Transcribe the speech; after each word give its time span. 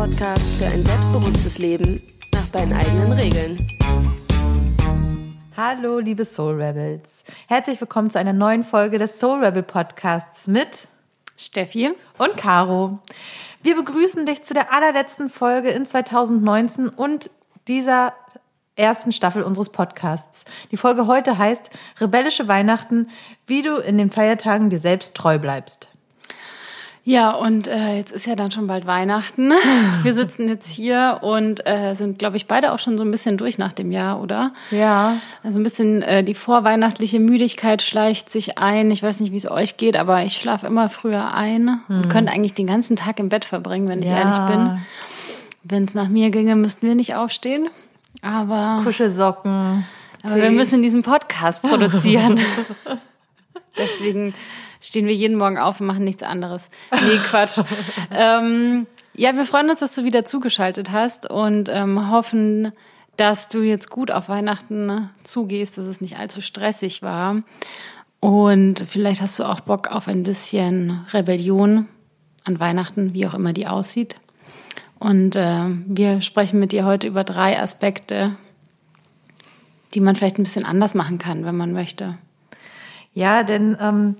Podcast 0.00 0.54
für 0.54 0.64
ein 0.64 0.82
selbstbewusstes 0.82 1.58
Leben 1.58 2.00
nach 2.32 2.46
deinen 2.46 2.72
eigenen 2.72 3.12
Regeln. 3.12 3.58
Hallo, 5.54 5.98
liebe 5.98 6.24
Soul 6.24 6.54
Rebels. 6.54 7.22
Herzlich 7.48 7.78
willkommen 7.82 8.08
zu 8.08 8.18
einer 8.18 8.32
neuen 8.32 8.64
Folge 8.64 8.96
des 8.96 9.20
Soul 9.20 9.44
Rebel 9.44 9.62
Podcasts 9.62 10.46
mit 10.46 10.88
Steffi 11.36 11.90
und 12.16 12.34
Caro. 12.38 13.00
Wir 13.62 13.76
begrüßen 13.76 14.24
dich 14.24 14.42
zu 14.42 14.54
der 14.54 14.72
allerletzten 14.72 15.28
Folge 15.28 15.68
in 15.68 15.84
2019 15.84 16.88
und 16.88 17.30
dieser 17.68 18.14
ersten 18.76 19.12
Staffel 19.12 19.42
unseres 19.42 19.68
Podcasts. 19.68 20.46
Die 20.70 20.78
Folge 20.78 21.08
heute 21.08 21.36
heißt 21.36 21.68
Rebellische 22.00 22.48
Weihnachten, 22.48 23.08
wie 23.46 23.60
du 23.60 23.76
in 23.76 23.98
den 23.98 24.10
Feiertagen 24.10 24.70
dir 24.70 24.78
selbst 24.78 25.14
treu 25.14 25.38
bleibst. 25.38 25.89
Ja, 27.02 27.30
und 27.30 27.66
äh, 27.66 27.96
jetzt 27.96 28.12
ist 28.12 28.26
ja 28.26 28.36
dann 28.36 28.50
schon 28.50 28.66
bald 28.66 28.86
Weihnachten. 28.86 29.52
Wir 30.02 30.12
sitzen 30.12 30.48
jetzt 30.48 30.68
hier 30.68 31.20
und 31.22 31.66
äh, 31.66 31.94
sind, 31.94 32.18
glaube 32.18 32.36
ich, 32.36 32.46
beide 32.46 32.72
auch 32.72 32.78
schon 32.78 32.98
so 32.98 33.04
ein 33.04 33.10
bisschen 33.10 33.38
durch 33.38 33.56
nach 33.56 33.72
dem 33.72 33.90
Jahr, 33.90 34.20
oder? 34.20 34.52
Ja. 34.70 35.16
Also 35.42 35.58
ein 35.58 35.62
bisschen 35.62 36.02
äh, 36.02 36.22
die 36.22 36.34
vorweihnachtliche 36.34 37.18
Müdigkeit 37.18 37.80
schleicht 37.80 38.30
sich 38.30 38.58
ein. 38.58 38.90
Ich 38.90 39.02
weiß 39.02 39.20
nicht, 39.20 39.32
wie 39.32 39.38
es 39.38 39.50
euch 39.50 39.78
geht, 39.78 39.96
aber 39.96 40.22
ich 40.24 40.36
schlafe 40.36 40.66
immer 40.66 40.90
früher 40.90 41.32
ein 41.32 41.80
hm. 41.86 42.02
und 42.02 42.08
könnte 42.10 42.32
eigentlich 42.32 42.54
den 42.54 42.66
ganzen 42.66 42.96
Tag 42.96 43.18
im 43.18 43.30
Bett 43.30 43.46
verbringen, 43.46 43.88
wenn 43.88 44.02
ich 44.02 44.08
ja. 44.08 44.18
ehrlich 44.18 44.38
bin. 44.38 44.80
Wenn 45.62 45.84
es 45.84 45.94
nach 45.94 46.08
mir 46.08 46.30
ginge, 46.30 46.54
müssten 46.54 46.86
wir 46.86 46.94
nicht 46.94 47.14
aufstehen. 47.14 47.68
Aber 48.22 48.80
Kuschelsocken. 48.84 49.86
Aber 50.22 50.34
Tee. 50.34 50.42
wir 50.42 50.50
müssen 50.50 50.82
diesen 50.82 51.02
Podcast 51.02 51.62
produzieren. 51.62 52.40
Deswegen 53.78 54.34
stehen 54.80 55.06
wir 55.06 55.14
jeden 55.14 55.36
Morgen 55.36 55.58
auf 55.58 55.80
und 55.80 55.86
machen 55.86 56.04
nichts 56.04 56.22
anderes. 56.22 56.68
Nee, 56.92 57.18
Quatsch. 57.28 57.60
ähm, 58.10 58.86
ja, 59.14 59.34
wir 59.34 59.44
freuen 59.44 59.70
uns, 59.70 59.80
dass 59.80 59.94
du 59.94 60.04
wieder 60.04 60.24
zugeschaltet 60.24 60.90
hast 60.90 61.28
und 61.28 61.68
ähm, 61.68 62.10
hoffen, 62.10 62.72
dass 63.16 63.48
du 63.48 63.60
jetzt 63.60 63.90
gut 63.90 64.10
auf 64.10 64.28
Weihnachten 64.28 65.10
zugehst, 65.24 65.76
dass 65.76 65.84
es 65.84 66.00
nicht 66.00 66.18
allzu 66.18 66.40
stressig 66.40 67.02
war. 67.02 67.42
Und 68.20 68.84
vielleicht 68.86 69.20
hast 69.20 69.38
du 69.38 69.44
auch 69.44 69.60
Bock 69.60 69.88
auf 69.88 70.08
ein 70.08 70.22
bisschen 70.22 71.06
Rebellion 71.12 71.88
an 72.44 72.60
Weihnachten, 72.60 73.12
wie 73.12 73.26
auch 73.26 73.34
immer 73.34 73.52
die 73.52 73.66
aussieht. 73.66 74.16
Und 74.98 75.36
äh, 75.36 75.64
wir 75.86 76.20
sprechen 76.20 76.60
mit 76.60 76.72
dir 76.72 76.84
heute 76.84 77.06
über 77.06 77.24
drei 77.24 77.58
Aspekte, 77.58 78.36
die 79.94 80.00
man 80.00 80.16
vielleicht 80.16 80.38
ein 80.38 80.44
bisschen 80.44 80.66
anders 80.66 80.94
machen 80.94 81.18
kann, 81.18 81.44
wenn 81.44 81.56
man 81.56 81.72
möchte. 81.72 82.18
Ja, 83.14 83.42
denn 83.42 83.76
ähm, 83.80 84.16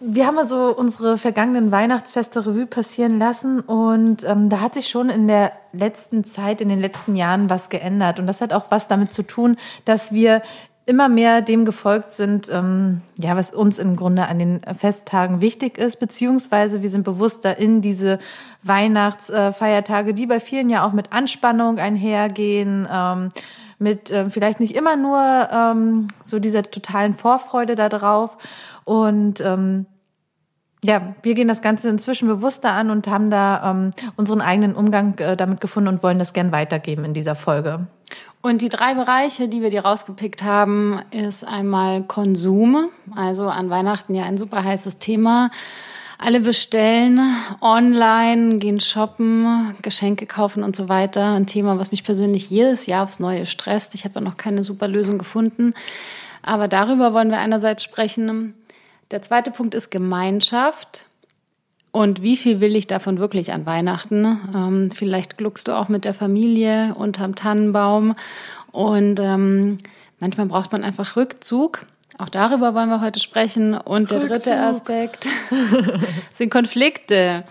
wir 0.00 0.26
haben 0.26 0.46
so 0.46 0.76
unsere 0.76 1.18
vergangenen 1.18 1.70
Weihnachtsfeste 1.70 2.46
Revue 2.46 2.66
passieren 2.66 3.18
lassen 3.18 3.60
und 3.60 4.24
ähm, 4.24 4.48
da 4.48 4.60
hat 4.60 4.74
sich 4.74 4.88
schon 4.88 5.08
in 5.08 5.26
der 5.26 5.52
letzten 5.72 6.24
Zeit, 6.24 6.60
in 6.60 6.68
den 6.68 6.80
letzten 6.80 7.16
Jahren 7.16 7.48
was 7.48 7.70
geändert. 7.70 8.18
Und 8.18 8.26
das 8.26 8.40
hat 8.40 8.52
auch 8.52 8.66
was 8.70 8.88
damit 8.88 9.12
zu 9.12 9.22
tun, 9.22 9.56
dass 9.84 10.12
wir 10.12 10.42
immer 10.86 11.08
mehr 11.08 11.40
dem 11.40 11.64
gefolgt 11.64 12.12
sind, 12.12 12.48
ähm, 12.52 13.02
ja, 13.16 13.36
was 13.36 13.50
uns 13.50 13.78
im 13.78 13.96
Grunde 13.96 14.28
an 14.28 14.38
den 14.38 14.60
Festtagen 14.78 15.40
wichtig 15.40 15.78
ist, 15.78 15.98
beziehungsweise 15.98 16.80
wir 16.80 16.90
sind 16.90 17.02
bewusster 17.02 17.58
in 17.58 17.80
diese 17.80 18.20
Weihnachtsfeiertage, 18.62 20.14
die 20.14 20.26
bei 20.26 20.38
vielen 20.38 20.70
ja 20.70 20.86
auch 20.86 20.92
mit 20.92 21.12
Anspannung 21.12 21.78
einhergehen, 21.78 22.86
ähm, 22.90 23.30
mit 23.78 24.10
äh, 24.10 24.30
vielleicht 24.30 24.60
nicht 24.60 24.74
immer 24.74 24.96
nur 24.96 25.48
ähm, 25.52 26.08
so 26.22 26.38
dieser 26.38 26.62
totalen 26.62 27.14
Vorfreude 27.14 27.74
darauf. 27.74 28.36
Und 28.84 29.40
ähm, 29.40 29.86
ja, 30.84 31.14
wir 31.22 31.34
gehen 31.34 31.48
das 31.48 31.62
Ganze 31.62 31.88
inzwischen 31.88 32.28
bewusster 32.28 32.72
an 32.72 32.90
und 32.90 33.08
haben 33.08 33.30
da 33.30 33.70
ähm, 33.70 33.90
unseren 34.16 34.40
eigenen 34.40 34.74
Umgang 34.74 35.18
äh, 35.18 35.36
damit 35.36 35.60
gefunden 35.60 35.88
und 35.88 36.02
wollen 36.02 36.18
das 36.18 36.32
gern 36.32 36.52
weitergeben 36.52 37.04
in 37.04 37.14
dieser 37.14 37.34
Folge. 37.34 37.86
Und 38.42 38.62
die 38.62 38.68
drei 38.68 38.94
Bereiche, 38.94 39.48
die 39.48 39.62
wir 39.62 39.70
dir 39.70 39.84
rausgepickt 39.84 40.44
haben, 40.44 41.00
ist 41.10 41.44
einmal 41.44 42.04
Konsum, 42.04 42.90
also 43.16 43.48
an 43.48 43.70
Weihnachten 43.70 44.14
ja 44.14 44.24
ein 44.24 44.38
super 44.38 44.62
heißes 44.62 44.98
Thema. 44.98 45.50
Alle 46.18 46.40
bestellen 46.40 47.20
online, 47.60 48.56
gehen 48.56 48.80
shoppen, 48.80 49.74
Geschenke 49.82 50.26
kaufen 50.26 50.62
und 50.62 50.74
so 50.74 50.88
weiter. 50.88 51.32
Ein 51.32 51.46
Thema, 51.46 51.78
was 51.78 51.90
mich 51.90 52.04
persönlich 52.04 52.48
jedes 52.48 52.86
Jahr 52.86 53.04
aufs 53.04 53.20
Neue 53.20 53.44
stresst. 53.44 53.94
Ich 53.94 54.04
habe 54.04 54.20
noch 54.22 54.36
keine 54.36 54.64
super 54.64 54.88
Lösung 54.88 55.18
gefunden. 55.18 55.74
Aber 56.42 56.68
darüber 56.68 57.12
wollen 57.12 57.30
wir 57.30 57.38
einerseits 57.38 57.82
sprechen. 57.82 58.54
Der 59.10 59.20
zweite 59.20 59.50
Punkt 59.50 59.74
ist 59.74 59.90
Gemeinschaft. 59.90 61.04
Und 61.92 62.22
wie 62.22 62.36
viel 62.36 62.60
will 62.60 62.76
ich 62.76 62.86
davon 62.86 63.18
wirklich 63.18 63.52
an 63.52 63.66
Weihnachten? 63.66 64.24
Ähm, 64.54 64.90
vielleicht 64.90 65.38
gluckst 65.38 65.68
du 65.68 65.72
auch 65.72 65.88
mit 65.88 66.04
der 66.04 66.14
Familie 66.14 66.94
unterm 66.94 67.34
Tannenbaum. 67.34 68.14
Und 68.70 69.20
ähm, 69.20 69.78
manchmal 70.18 70.46
braucht 70.46 70.72
man 70.72 70.84
einfach 70.84 71.16
Rückzug. 71.16 71.86
Auch 72.18 72.28
darüber 72.28 72.74
wollen 72.74 72.88
wir 72.88 73.00
heute 73.00 73.20
sprechen. 73.20 73.74
Und 73.74 74.10
der 74.10 74.22
Rückzug. 74.22 74.42
dritte 74.42 74.56
Aspekt 74.58 75.28
sind 76.34 76.50
Konflikte. 76.50 77.44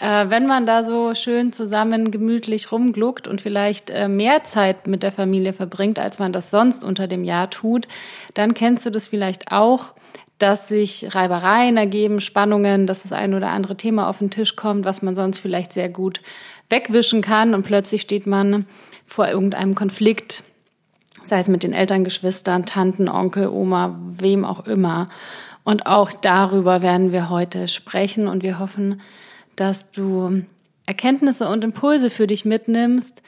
Äh, 0.00 0.28
wenn 0.28 0.46
man 0.46 0.66
da 0.66 0.84
so 0.84 1.14
schön 1.14 1.52
zusammen 1.52 2.10
gemütlich 2.10 2.72
rumgluckt 2.72 3.28
und 3.28 3.40
vielleicht 3.40 3.90
äh, 3.90 4.08
mehr 4.08 4.44
Zeit 4.44 4.86
mit 4.86 5.02
der 5.02 5.12
Familie 5.12 5.52
verbringt, 5.52 5.98
als 5.98 6.18
man 6.18 6.32
das 6.32 6.50
sonst 6.50 6.84
unter 6.84 7.06
dem 7.06 7.24
Jahr 7.24 7.50
tut, 7.50 7.88
dann 8.34 8.54
kennst 8.54 8.86
du 8.86 8.90
das 8.90 9.06
vielleicht 9.06 9.52
auch 9.52 9.94
dass 10.38 10.68
sich 10.68 11.14
Reibereien 11.14 11.76
ergeben, 11.76 12.20
Spannungen, 12.20 12.86
dass 12.86 13.02
das 13.02 13.12
ein 13.12 13.34
oder 13.34 13.50
andere 13.50 13.76
Thema 13.76 14.08
auf 14.08 14.18
den 14.18 14.30
Tisch 14.30 14.56
kommt, 14.56 14.84
was 14.84 15.00
man 15.00 15.14
sonst 15.14 15.38
vielleicht 15.38 15.72
sehr 15.72 15.88
gut 15.88 16.20
wegwischen 16.68 17.22
kann 17.22 17.54
und 17.54 17.62
plötzlich 17.62 18.02
steht 18.02 18.26
man 18.26 18.66
vor 19.06 19.28
irgendeinem 19.28 19.74
Konflikt, 19.74 20.42
sei 21.26 21.38
es 21.38 21.48
mit 21.48 21.62
den 21.62 21.72
Eltern, 21.72 22.04
Geschwistern, 22.04 22.66
Tanten, 22.66 23.08
Onkel, 23.08 23.48
Oma, 23.48 23.98
wem 24.18 24.44
auch 24.44 24.66
immer. 24.66 25.08
Und 25.64 25.86
auch 25.86 26.12
darüber 26.12 26.82
werden 26.82 27.12
wir 27.12 27.30
heute 27.30 27.68
sprechen 27.68 28.28
und 28.28 28.42
wir 28.42 28.58
hoffen, 28.58 29.00
dass 29.56 29.90
du 29.92 30.44
Erkenntnisse 30.86 31.48
und 31.48 31.64
Impulse 31.64 32.10
für 32.10 32.26
dich 32.26 32.44
mitnimmst 32.44 33.22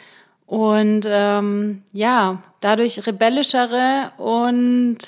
und 0.44 1.06
ähm, 1.08 1.82
ja, 1.92 2.42
dadurch 2.60 3.06
rebellischere 3.06 4.12
und 4.18 4.98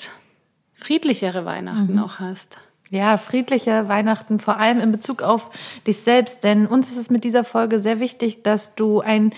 friedlichere 0.73 1.45
Weihnachten 1.45 1.93
mhm. 1.93 2.03
auch 2.03 2.19
hast. 2.19 2.57
Ja, 2.91 3.17
friedliche 3.17 3.87
Weihnachten, 3.87 4.39
vor 4.39 4.57
allem 4.57 4.79
in 4.79 4.91
Bezug 4.91 5.21
auf 5.21 5.51
dich 5.85 5.99
selbst. 5.99 6.43
Denn 6.43 6.65
uns 6.65 6.89
ist 6.89 6.97
es 6.97 7.11
mit 7.11 7.23
dieser 7.23 7.43
Folge 7.43 7.79
sehr 7.79 7.99
wichtig, 7.99 8.41
dass 8.41 8.73
du 8.73 8.99
ein, 9.01 9.31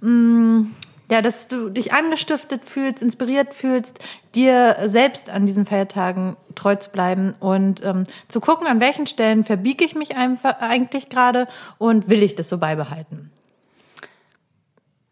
mh, 0.00 0.10
mm, 0.10 0.74
ja, 1.10 1.22
dass 1.22 1.48
du 1.48 1.70
dich 1.70 1.92
angestiftet 1.92 2.64
fühlst, 2.64 3.02
inspiriert 3.02 3.54
fühlst, 3.54 3.98
dir 4.34 4.76
selbst 4.84 5.30
an 5.30 5.46
diesen 5.46 5.64
Feiertagen 5.64 6.36
treu 6.54 6.74
zu 6.76 6.90
bleiben 6.90 7.34
und 7.40 7.84
ähm, 7.84 8.04
zu 8.28 8.40
gucken, 8.40 8.66
an 8.66 8.80
welchen 8.80 9.06
Stellen 9.06 9.44
verbiege 9.44 9.84
ich 9.84 9.94
mich 9.94 10.16
einfach 10.16 10.60
eigentlich 10.60 11.08
gerade 11.08 11.46
und 11.78 12.10
will 12.10 12.22
ich 12.22 12.34
das 12.34 12.48
so 12.48 12.58
beibehalten. 12.58 13.30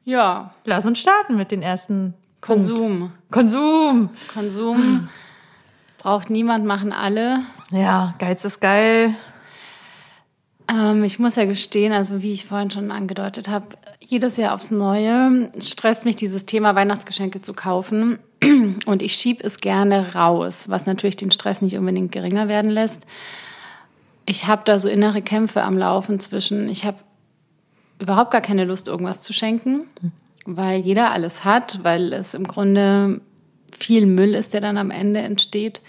Ja. 0.05 0.55
Lass 0.65 0.87
uns 0.87 0.99
starten 0.99 1.37
mit 1.37 1.51
den 1.51 1.63
ersten 1.63 2.15
Konsum. 2.41 3.11
Punkt. 3.11 3.33
Konsum. 3.33 4.11
Konsum. 4.33 5.09
Braucht 5.99 6.31
niemand, 6.31 6.65
machen 6.65 6.93
alle. 6.93 7.41
Ja, 7.73 8.15
Geiz 8.19 8.45
ist 8.45 8.61
geil. 8.61 9.15
Ähm, 10.69 11.05
ich 11.05 11.19
muss 11.19 11.37
ja 11.37 11.45
gestehen, 11.45 11.93
also 11.93 12.23
wie 12.23 12.33
ich 12.33 12.47
vorhin 12.47 12.71
schon 12.71 12.91
angedeutet 12.91 13.49
habe, 13.49 13.67
jedes 14.01 14.37
Jahr 14.37 14.55
aufs 14.55 14.71
Neue 14.71 15.51
stresst 15.61 16.05
mich 16.05 16.17
dieses 16.17 16.47
Thema 16.47 16.75
Weihnachtsgeschenke 16.75 17.43
zu 17.43 17.55
kaufen. 17.55 18.19
Und 18.87 19.03
ich 19.03 19.15
schiebe 19.15 19.45
es 19.45 19.59
gerne 19.59 20.15
raus, 20.15 20.69
was 20.69 20.87
natürlich 20.87 21.17
den 21.17 21.31
Stress 21.31 21.63
nicht 21.63 21.77
unbedingt 21.77 22.13
geringer 22.13 22.49
werden 22.49 22.71
lässt. 22.71 23.07
Ich 24.27 24.47
habe 24.47 24.63
da 24.65 24.79
so 24.79 24.89
innere 24.89 25.23
Kämpfe 25.23 25.63
am 25.63 25.79
Laufen 25.79 26.19
zwischen, 26.19 26.69
ich 26.69 26.85
habe 26.85 26.99
überhaupt 28.01 28.33
gar 28.33 28.41
keine 28.41 28.65
Lust, 28.65 28.89
irgendwas 28.89 29.23
zu 29.23 29.33
schenken, 29.33 29.85
weil 30.45 30.81
jeder 30.81 31.13
alles 31.13 31.45
hat, 31.45 31.81
weil 31.85 32.13
es 32.13 32.35
im 32.35 32.47
Grunde 32.47 33.21
viel 33.73 34.07
Müll 34.07 34.35
ist, 34.35 34.53
der 34.53 34.61
dann 34.61 34.79
am 34.79 34.91
Ende 34.91 35.21
entsteht. 35.21 35.81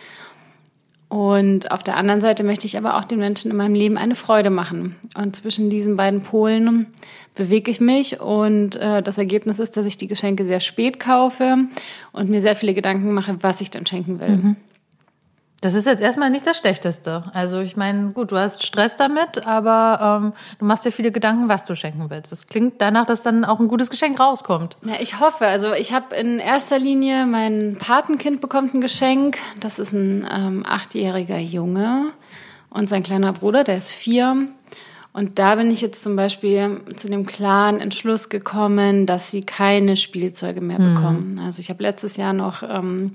Und 1.09 1.71
auf 1.71 1.83
der 1.83 1.95
anderen 1.95 2.19
Seite 2.19 2.43
möchte 2.43 2.65
ich 2.65 2.77
aber 2.77 2.97
auch 2.97 3.05
den 3.05 3.19
Menschen 3.19 3.49
in 3.49 3.57
meinem 3.57 3.75
Leben 3.75 3.97
eine 3.97 4.15
Freude 4.15 4.49
machen. 4.49 4.97
Und 5.15 5.37
zwischen 5.37 5.69
diesen 5.69 5.95
beiden 5.95 6.21
Polen 6.21 6.87
bewege 7.33 7.71
ich 7.71 7.79
mich. 7.79 8.19
Und 8.19 8.75
äh, 8.75 9.01
das 9.01 9.17
Ergebnis 9.17 9.59
ist, 9.59 9.77
dass 9.77 9.85
ich 9.85 9.95
die 9.97 10.07
Geschenke 10.07 10.43
sehr 10.43 10.59
spät 10.59 10.99
kaufe 10.99 11.67
und 12.11 12.29
mir 12.29 12.41
sehr 12.41 12.57
viele 12.57 12.73
Gedanken 12.73 13.13
mache, 13.13 13.37
was 13.41 13.61
ich 13.61 13.71
dann 13.71 13.85
schenken 13.85 14.19
will. 14.19 14.29
Mhm. 14.29 14.55
Das 15.61 15.73
ist 15.73 15.87
jetzt 15.87 16.01
erstmal 16.01 16.29
nicht 16.29 16.45
das 16.45 16.57
Schlechteste. 16.57 17.23
Also 17.33 17.61
ich 17.61 17.75
meine, 17.75 18.11
gut, 18.11 18.31
du 18.31 18.37
hast 18.37 18.63
Stress 18.63 18.95
damit, 18.95 19.47
aber 19.47 20.21
ähm, 20.21 20.33
du 20.59 20.65
machst 20.65 20.85
dir 20.85 20.91
viele 20.91 21.11
Gedanken, 21.11 21.49
was 21.49 21.65
du 21.65 21.75
schenken 21.75 22.09
willst. 22.09 22.31
Das 22.31 22.45
klingt 22.45 22.75
danach, 22.79 23.07
dass 23.07 23.23
dann 23.23 23.43
auch 23.43 23.59
ein 23.59 23.67
gutes 23.67 23.89
Geschenk 23.89 24.19
rauskommt. 24.19 24.77
Ja, 24.85 24.95
ich 24.99 25.19
hoffe. 25.19 25.47
Also 25.47 25.73
ich 25.73 25.93
habe 25.93 26.15
in 26.15 26.37
erster 26.37 26.77
Linie 26.77 27.25
mein 27.25 27.77
Patenkind 27.79 28.39
bekommt 28.39 28.75
ein 28.75 28.81
Geschenk. 28.81 29.39
Das 29.59 29.79
ist 29.79 29.93
ein 29.93 30.27
ähm, 30.31 30.63
achtjähriger 30.67 31.39
Junge 31.39 32.11
und 32.69 32.87
sein 32.87 33.01
kleiner 33.01 33.33
Bruder, 33.33 33.63
der 33.63 33.77
ist 33.77 33.91
vier. 33.91 34.49
Und 35.11 35.39
da 35.39 35.55
bin 35.55 35.71
ich 35.71 35.81
jetzt 35.81 36.03
zum 36.03 36.15
Beispiel 36.15 36.81
zu 36.95 37.09
dem 37.09 37.25
klaren 37.25 37.81
Entschluss 37.81 38.29
gekommen, 38.29 39.07
dass 39.07 39.31
sie 39.31 39.41
keine 39.41 39.97
Spielzeuge 39.97 40.61
mehr 40.61 40.77
mhm. 40.77 40.93
bekommen. 40.93 41.41
Also 41.43 41.59
ich 41.59 41.71
habe 41.71 41.81
letztes 41.81 42.17
Jahr 42.17 42.33
noch 42.33 42.61
ähm, 42.61 43.13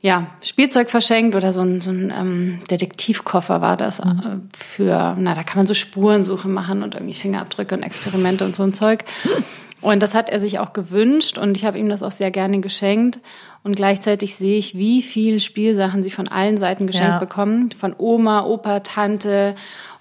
ja, 0.00 0.28
Spielzeug 0.42 0.90
verschenkt 0.90 1.34
oder 1.34 1.52
so 1.52 1.60
ein, 1.60 1.80
so 1.80 1.90
ein 1.90 2.12
ähm, 2.16 2.60
Detektivkoffer 2.70 3.60
war 3.60 3.76
das 3.76 4.04
mhm. 4.04 4.20
äh, 4.20 4.56
für, 4.56 5.16
na, 5.18 5.34
da 5.34 5.42
kann 5.42 5.58
man 5.58 5.66
so 5.66 5.74
Spurensuche 5.74 6.48
machen 6.48 6.82
und 6.82 6.94
irgendwie 6.94 7.14
Fingerabdrücke 7.14 7.74
und 7.74 7.82
Experimente 7.82 8.44
und 8.44 8.54
so 8.54 8.62
ein 8.62 8.74
Zeug. 8.74 9.04
Und 9.80 10.02
das 10.02 10.14
hat 10.14 10.28
er 10.28 10.40
sich 10.40 10.58
auch 10.58 10.72
gewünscht 10.72 11.38
und 11.38 11.56
ich 11.56 11.64
habe 11.64 11.78
ihm 11.78 11.88
das 11.88 12.02
auch 12.02 12.10
sehr 12.10 12.30
gerne 12.30 12.60
geschenkt. 12.60 13.20
Und 13.62 13.76
gleichzeitig 13.76 14.34
sehe 14.34 14.58
ich, 14.58 14.76
wie 14.76 15.02
viel 15.02 15.40
Spielsachen 15.40 16.02
sie 16.02 16.10
von 16.10 16.26
allen 16.26 16.58
Seiten 16.58 16.86
geschenkt 16.86 17.10
ja. 17.10 17.18
bekommen. 17.18 17.70
Von 17.72 17.94
Oma, 17.96 18.44
Opa, 18.44 18.80
Tante. 18.80 19.54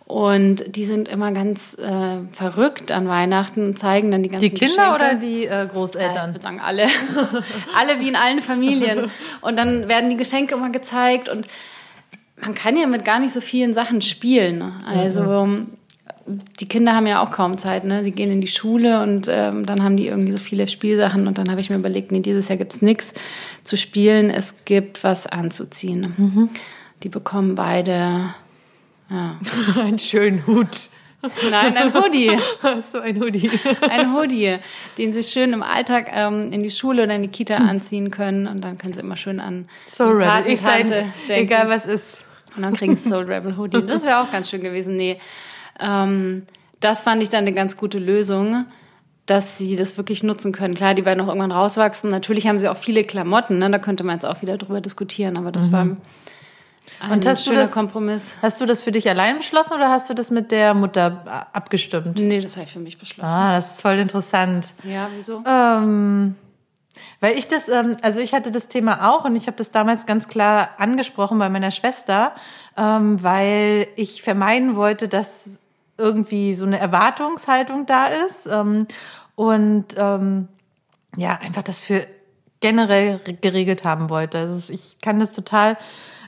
Und 0.07 0.75
die 0.77 0.85
sind 0.85 1.09
immer 1.09 1.33
ganz 1.33 1.75
äh, 1.77 2.19
verrückt 2.31 2.93
an 2.93 3.09
Weihnachten 3.09 3.65
und 3.65 3.79
zeigen 3.79 4.09
dann 4.09 4.23
die 4.23 4.29
ganzen 4.29 4.43
Die 4.43 4.53
Kinder 4.53 4.93
Geschenke. 4.93 4.95
oder 4.95 5.15
die 5.15 5.45
äh, 5.45 5.67
Großeltern? 5.67 6.15
Ja, 6.15 6.27
ich 6.27 6.33
würde 6.33 6.43
sagen 6.43 6.61
alle. 6.61 6.83
alle 7.77 7.99
wie 7.99 8.07
in 8.07 8.15
allen 8.15 8.39
Familien. 8.39 9.11
Und 9.41 9.57
dann 9.57 9.89
werden 9.89 10.09
die 10.09 10.15
Geschenke 10.15 10.55
immer 10.55 10.69
gezeigt 10.69 11.27
und 11.27 11.45
man 12.39 12.53
kann 12.53 12.77
ja 12.77 12.87
mit 12.87 13.03
gar 13.03 13.19
nicht 13.19 13.33
so 13.33 13.41
vielen 13.41 13.73
Sachen 13.73 14.01
spielen. 14.01 14.61
Also 14.85 15.45
mhm 15.45 15.67
die 16.59 16.67
Kinder 16.67 16.93
haben 16.93 17.07
ja 17.07 17.23
auch 17.23 17.31
kaum 17.31 17.57
Zeit, 17.57 17.85
ne? 17.85 18.03
Sie 18.03 18.11
gehen 18.11 18.31
in 18.31 18.41
die 18.41 18.47
Schule 18.47 19.01
und 19.01 19.27
ähm, 19.29 19.65
dann 19.65 19.81
haben 19.81 19.97
die 19.97 20.07
irgendwie 20.07 20.31
so 20.31 20.37
viele 20.37 20.67
Spielsachen 20.67 21.27
und 21.27 21.37
dann 21.37 21.49
habe 21.49 21.61
ich 21.61 21.69
mir 21.69 21.77
überlegt, 21.77 22.11
nee, 22.11 22.19
dieses 22.19 22.49
Jahr 22.49 22.57
gibt's 22.57 22.81
nichts 22.81 23.13
zu 23.63 23.77
spielen, 23.77 24.29
es 24.29 24.53
gibt 24.65 25.03
was 25.03 25.27
anzuziehen. 25.27 26.13
Mhm. 26.17 26.49
Die 27.03 27.09
bekommen 27.09 27.55
beide 27.55 28.33
ja. 29.09 29.37
einen 29.81 29.99
schönen 29.99 30.45
Hut. 30.47 30.89
Nein, 31.49 31.75
ein 31.75 31.93
Hoodie. 31.93 32.37
so 32.91 32.99
ein 32.99 33.19
Hoodie. 33.19 33.49
Ein 33.89 34.13
Hoodie, 34.13 34.57
den 34.97 35.13
sie 35.13 35.23
schön 35.23 35.51
im 35.51 35.63
Alltag 35.63 36.09
ähm, 36.11 36.51
in 36.53 36.61
die 36.61 36.69
Schule 36.69 37.03
oder 37.03 37.15
in 37.15 37.23
die 37.23 37.27
Kita 37.29 37.55
anziehen 37.55 38.11
können 38.11 38.45
und 38.47 38.61
dann 38.61 38.77
können 38.77 38.93
sie 38.93 38.99
immer 38.99 39.17
schön 39.17 39.39
an 39.39 39.67
so 39.87 40.05
Rebel. 40.05 40.51
Ich 40.51 40.61
sein, 40.61 40.87
denken. 40.87 41.11
egal 41.27 41.69
was 41.69 41.85
ist. 41.85 42.19
Und 42.55 42.63
dann 42.63 42.75
kriegen 42.75 42.95
sie 42.95 43.09
Soul 43.09 43.25
Rebel 43.25 43.57
Hoodie. 43.57 43.85
Das 43.85 44.03
wäre 44.03 44.21
auch 44.21 44.31
ganz 44.31 44.49
schön 44.49 44.61
gewesen. 44.61 44.95
Nee, 44.95 45.19
ähm, 45.79 46.43
das 46.79 47.01
fand 47.01 47.23
ich 47.23 47.29
dann 47.29 47.41
eine 47.41 47.53
ganz 47.53 47.77
gute 47.77 47.99
Lösung, 47.99 48.65
dass 49.25 49.57
sie 49.57 49.75
das 49.75 49.97
wirklich 49.97 50.23
nutzen 50.23 50.51
können. 50.51 50.73
Klar, 50.73 50.93
die 50.93 51.05
werden 51.05 51.21
auch 51.21 51.27
irgendwann 51.27 51.51
rauswachsen. 51.51 52.09
Natürlich 52.09 52.47
haben 52.47 52.59
sie 52.59 52.69
auch 52.69 52.77
viele 52.77 53.03
Klamotten, 53.03 53.59
ne? 53.59 53.69
da 53.69 53.79
könnte 53.79 54.03
man 54.03 54.15
jetzt 54.15 54.25
auch 54.25 54.41
wieder 54.41 54.57
drüber 54.57 54.81
diskutieren, 54.81 55.37
aber 55.37 55.51
das 55.51 55.67
mhm. 55.67 55.71
war 55.71 55.87
ein 56.99 57.11
Und 57.11 57.27
hast 57.27 57.43
schöner 57.43 57.57
du 57.57 57.61
das, 57.61 57.71
Kompromiss. 57.71 58.35
Hast 58.41 58.59
du 58.61 58.65
das 58.65 58.83
für 58.83 58.91
dich 58.91 59.09
allein 59.09 59.37
beschlossen 59.37 59.73
oder 59.73 59.89
hast 59.89 60.09
du 60.09 60.13
das 60.13 60.31
mit 60.31 60.51
der 60.51 60.73
Mutter 60.73 61.47
abgestimmt? 61.53 62.17
Nee, 62.19 62.41
das 62.41 62.55
habe 62.55 62.65
ich 62.65 62.71
für 62.71 62.79
mich 62.79 62.97
beschlossen. 62.97 63.29
Ah, 63.29 63.53
das 63.55 63.71
ist 63.71 63.81
voll 63.81 63.97
interessant. 63.97 64.73
Ja, 64.83 65.09
wieso? 65.15 65.43
Ähm, 65.45 66.35
weil 67.19 67.37
ich 67.37 67.47
das, 67.47 67.67
ähm, 67.67 67.97
also 68.01 68.19
ich 68.19 68.33
hatte 68.33 68.51
das 68.51 68.67
Thema 68.67 69.09
auch 69.11 69.25
und 69.25 69.35
ich 69.35 69.47
habe 69.47 69.57
das 69.57 69.71
damals 69.71 70.05
ganz 70.05 70.27
klar 70.27 70.69
angesprochen 70.77 71.39
bei 71.39 71.49
meiner 71.49 71.71
Schwester, 71.71 72.33
ähm, 72.75 73.21
weil 73.21 73.87
ich 73.95 74.21
vermeiden 74.21 74.75
wollte, 74.75 75.07
dass 75.07 75.59
irgendwie 75.97 76.53
so 76.53 76.65
eine 76.65 76.79
Erwartungshaltung 76.79 77.85
da 77.85 78.05
ist 78.05 78.47
ähm, 78.47 78.87
und 79.35 79.87
ähm, 79.97 80.47
ja, 81.15 81.39
einfach 81.41 81.63
das 81.63 81.79
für 81.79 82.05
generell 82.59 83.19
geregelt 83.41 83.83
haben 83.83 84.09
wollte. 84.09 84.39
Also 84.39 84.71
ich 84.73 84.99
kann 85.01 85.19
das 85.19 85.31
total, 85.31 85.77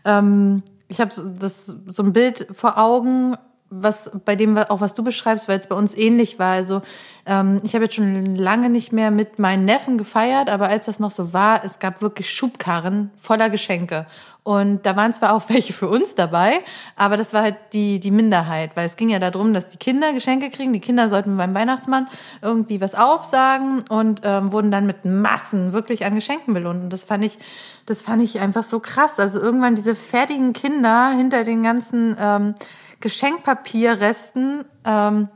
ähm, 0.06 0.64
ich 0.88 1.00
habe 1.00 1.12
das 1.40 1.76
so 1.88 2.04
ein 2.04 2.14
Bild 2.14 2.48
vor 2.52 2.78
Augen, 2.78 3.36
was 3.70 4.12
bei 4.26 4.36
dem 4.36 4.58
auch 4.58 4.82
was 4.82 4.94
du 4.94 5.04
beschreibst, 5.04 5.48
weil 5.48 5.60
es 5.60 5.68
bei 5.68 5.76
uns 5.76 5.96
ähnlich 5.96 6.40
war. 6.40 6.54
Also 6.54 6.82
ähm, 7.26 7.58
ich 7.64 7.76
habe 7.76 7.86
jetzt 7.86 7.96
schon 7.96 8.36
lange 8.36 8.70
nicht 8.70 8.92
mehr 8.92 9.12
mit 9.12 9.40
meinen 9.40 9.66
Neffen 9.66 9.98
gefeiert, 9.98 10.50
aber 10.50 10.70
als 10.70 10.86
das 10.86 11.00
noch 11.00 11.12
so 11.12 11.34
war, 11.34 11.64
es 11.64 11.80
gab 11.80 12.02
wirklich 12.02 12.30
Schubkarren 12.32 13.12
voller 13.16 13.50
Geschenke. 13.50 14.08
Und 14.44 14.86
da 14.88 14.96
waren 14.96 15.14
zwar 15.14 15.34
auch 15.34 15.44
welche 15.50 15.74
für 15.74 15.88
uns 15.88 16.16
dabei, 16.16 16.62
aber 16.96 17.18
das 17.18 17.34
war 17.34 17.44
halt 17.44 17.56
die, 17.74 18.00
die 18.00 18.10
Minderheit, 18.10 18.72
weil 18.76 18.88
es 18.88 18.96
ging 18.96 19.10
ja 19.10 19.20
darum, 19.20 19.54
dass 19.54 19.70
die 19.70 19.78
Kinder 19.78 20.14
Geschenke 20.14 20.50
kriegen. 20.50 20.74
Die 20.74 20.80
Kinder 20.80 21.10
sollten 21.10 21.38
beim 21.38 21.54
Weihnachtsmann 21.54 22.08
irgendwie 22.42 22.82
was 22.82 22.96
aufsagen 22.96 23.84
und 23.90 24.22
ähm, 24.24 24.52
wurden 24.52 24.72
dann 24.72 24.88
mit 24.88 25.06
Massen 25.06 25.74
wirklich 25.74 26.06
an 26.06 26.16
Geschenken 26.16 26.56
belohnt. 26.56 26.82
Und 26.82 26.90
das 26.92 27.04
fand 27.04 27.24
ich, 27.24 27.38
das 27.86 28.02
fand 28.02 28.24
ich 28.24 28.40
einfach 28.40 28.64
so 28.64 28.80
krass. 28.80 29.20
Also 29.20 29.40
irgendwann 29.40 29.76
diese 29.76 29.94
fertigen 29.94 30.54
Kinder 30.54 31.12
hinter 31.12 31.44
den 31.44 31.62
ganzen 31.62 32.16
ähm, 32.20 32.56
Geschenkpapierresten, 33.00 34.66
ähm, 34.86 35.30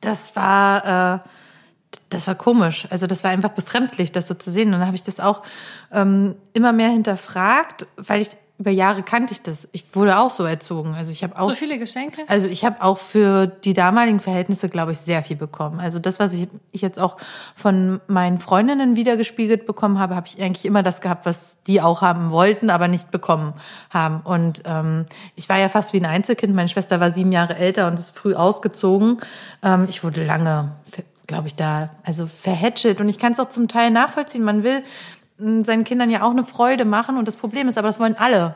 das 0.00 0.36
war, 0.36 1.16
äh, 1.16 1.28
das 2.10 2.26
war 2.26 2.34
komisch. 2.34 2.86
Also 2.90 3.06
das 3.06 3.24
war 3.24 3.30
einfach 3.30 3.50
befremdlich, 3.50 4.12
das 4.12 4.28
so 4.28 4.34
zu 4.34 4.50
sehen. 4.50 4.68
Und 4.68 4.80
dann 4.80 4.86
habe 4.86 4.96
ich 4.96 5.02
das 5.02 5.20
auch 5.20 5.42
ähm, 5.92 6.36
immer 6.52 6.72
mehr 6.72 6.90
hinterfragt, 6.90 7.86
weil 7.96 8.20
ich 8.20 8.28
über 8.58 8.70
Jahre 8.70 9.02
kannte 9.02 9.34
ich 9.34 9.42
das. 9.42 9.68
Ich 9.72 9.84
wurde 9.94 10.18
auch 10.18 10.30
so 10.30 10.44
erzogen. 10.44 10.94
Also 10.94 11.10
ich 11.10 11.22
habe 11.22 11.38
auch 11.38 11.50
so 11.50 11.56
viele 11.56 11.78
Geschenke. 11.78 12.22
Also 12.26 12.48
ich 12.48 12.64
habe 12.64 12.82
auch 12.82 12.98
für 12.98 13.46
die 13.46 13.74
damaligen 13.74 14.18
Verhältnisse, 14.18 14.70
glaube 14.70 14.92
ich, 14.92 14.98
sehr 14.98 15.22
viel 15.22 15.36
bekommen. 15.36 15.78
Also 15.78 15.98
das, 15.98 16.18
was 16.18 16.32
ich, 16.32 16.48
ich 16.72 16.80
jetzt 16.80 16.98
auch 16.98 17.18
von 17.54 18.00
meinen 18.06 18.38
Freundinnen 18.38 18.96
wiedergespiegelt 18.96 19.66
bekommen 19.66 19.98
habe, 19.98 20.16
habe 20.16 20.26
ich 20.26 20.42
eigentlich 20.42 20.64
immer 20.64 20.82
das 20.82 21.02
gehabt, 21.02 21.26
was 21.26 21.58
die 21.66 21.82
auch 21.82 22.00
haben 22.00 22.30
wollten, 22.30 22.70
aber 22.70 22.88
nicht 22.88 23.10
bekommen 23.10 23.52
haben. 23.90 24.20
Und 24.22 24.62
ähm, 24.64 25.04
ich 25.34 25.50
war 25.50 25.58
ja 25.58 25.68
fast 25.68 25.92
wie 25.92 25.98
ein 25.98 26.06
Einzelkind. 26.06 26.54
Meine 26.54 26.70
Schwester 26.70 26.98
war 26.98 27.10
sieben 27.10 27.32
Jahre 27.32 27.56
älter 27.56 27.86
und 27.88 27.98
ist 27.98 28.16
früh 28.16 28.34
ausgezogen. 28.34 29.20
Ähm, 29.62 29.86
ich 29.88 30.02
wurde 30.02 30.24
lange 30.24 30.72
glaube 31.26 31.48
ich, 31.48 31.56
da 31.56 31.90
also 32.04 32.28
verhätschelt. 32.28 33.00
Und 33.00 33.08
ich 33.08 33.18
kann 33.18 33.32
es 33.32 33.40
auch 33.40 33.48
zum 33.48 33.66
Teil 33.66 33.90
nachvollziehen. 33.90 34.44
Man 34.44 34.62
will 34.62 34.84
seinen 35.38 35.84
Kindern 35.84 36.10
ja 36.10 36.22
auch 36.22 36.30
eine 36.30 36.44
Freude 36.44 36.84
machen. 36.84 37.16
Und 37.18 37.28
das 37.28 37.36
Problem 37.36 37.68
ist, 37.68 37.78
aber 37.78 37.88
das 37.88 38.00
wollen 38.00 38.16
alle. 38.16 38.54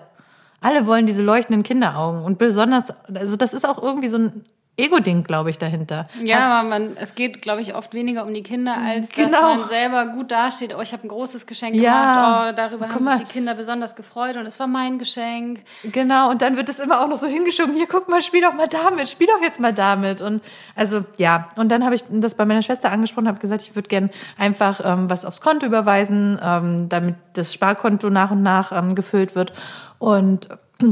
Alle 0.61 0.87
wollen 0.87 1.07
diese 1.07 1.23
leuchtenden 1.23 1.63
Kinderaugen. 1.63 2.23
Und 2.23 2.39
besonders, 2.39 2.93
also 3.15 3.37
das 3.37 3.55
ist 3.55 3.67
auch 3.67 3.83
irgendwie 3.83 4.09
so 4.09 4.19
ein 4.19 4.45
Ego-Ding, 4.81 5.25
glaube 5.25 5.51
ich, 5.51 5.59
dahinter. 5.59 6.09
Ja, 6.25 6.61
aber 6.61 6.69
man, 6.69 6.97
es 6.97 7.15
geht, 7.15 7.43
glaube 7.43 7.63
ich, 7.63 7.75
oft 7.75 7.95
weniger 7.95 8.25
um 8.25 8.35
die 8.35 8.43
Kinder, 8.43 8.77
als 8.77 9.11
genau. 9.11 9.31
dass 9.31 9.41
man 9.41 9.69
selber 9.69 10.07
gut 10.07 10.31
dasteht. 10.31 10.75
Oh, 10.77 10.81
ich 10.81 10.93
habe 10.93 11.07
ein 11.07 11.09
großes 11.09 11.47
Geschenk 11.47 11.75
ja. 11.75 11.83
gemacht. 11.91 12.49
Oh, 12.51 12.57
darüber 12.57 12.87
guck 12.87 12.95
haben 12.97 13.05
mal. 13.05 13.19
sich 13.19 13.27
die 13.27 13.33
Kinder 13.33 13.55
besonders 13.55 13.97
gefreut 13.97 14.37
und 14.37 14.47
es 14.47 14.59
war 14.59 14.67
mein 14.67 14.99
Geschenk. 14.99 15.61
Genau, 15.85 16.31
und 16.31 16.43
dann 16.43 16.57
wird 16.57 16.69
es 16.69 16.79
immer 16.81 17.01
auch 17.01 17.09
noch 17.09 17.17
so 17.17 17.27
hingeschoben. 17.27 17.75
Hier, 17.75 17.87
guck 17.87 18.09
mal, 18.09 18.23
spiel 18.23 18.43
doch 18.43 18.55
mal 18.55 18.69
damit, 18.69 19.09
spiel 19.09 19.27
doch 19.27 19.43
jetzt 19.43 19.61
mal 19.61 19.73
damit. 19.73 20.21
Und 20.21 20.43
also 20.75 21.03
ja, 21.17 21.49
und 21.57 21.71
dann 21.71 21.85
habe 21.85 21.95
ich 21.95 22.05
das 22.11 22.35
bei 22.35 22.45
meiner 22.45 22.63
Schwester 22.63 22.91
angesprochen, 22.91 23.29
habe 23.29 23.39
gesagt, 23.39 23.63
ich 23.63 23.75
würde 23.75 23.89
gern 23.89 24.11
einfach 24.39 24.81
ähm, 24.85 25.11
was 25.11 25.25
aufs 25.25 25.41
Konto 25.41 25.67
überweisen, 25.67 26.39
ähm, 26.43 26.89
damit 26.89 27.17
das 27.35 27.53
Sparkonto 27.53 28.11
nach 28.11 28.31
und 28.31 28.43
nach 28.43 28.73
ähm, 28.73 28.95
gefüllt 28.95 29.35
wird. 29.35 29.53
Und 29.99 30.49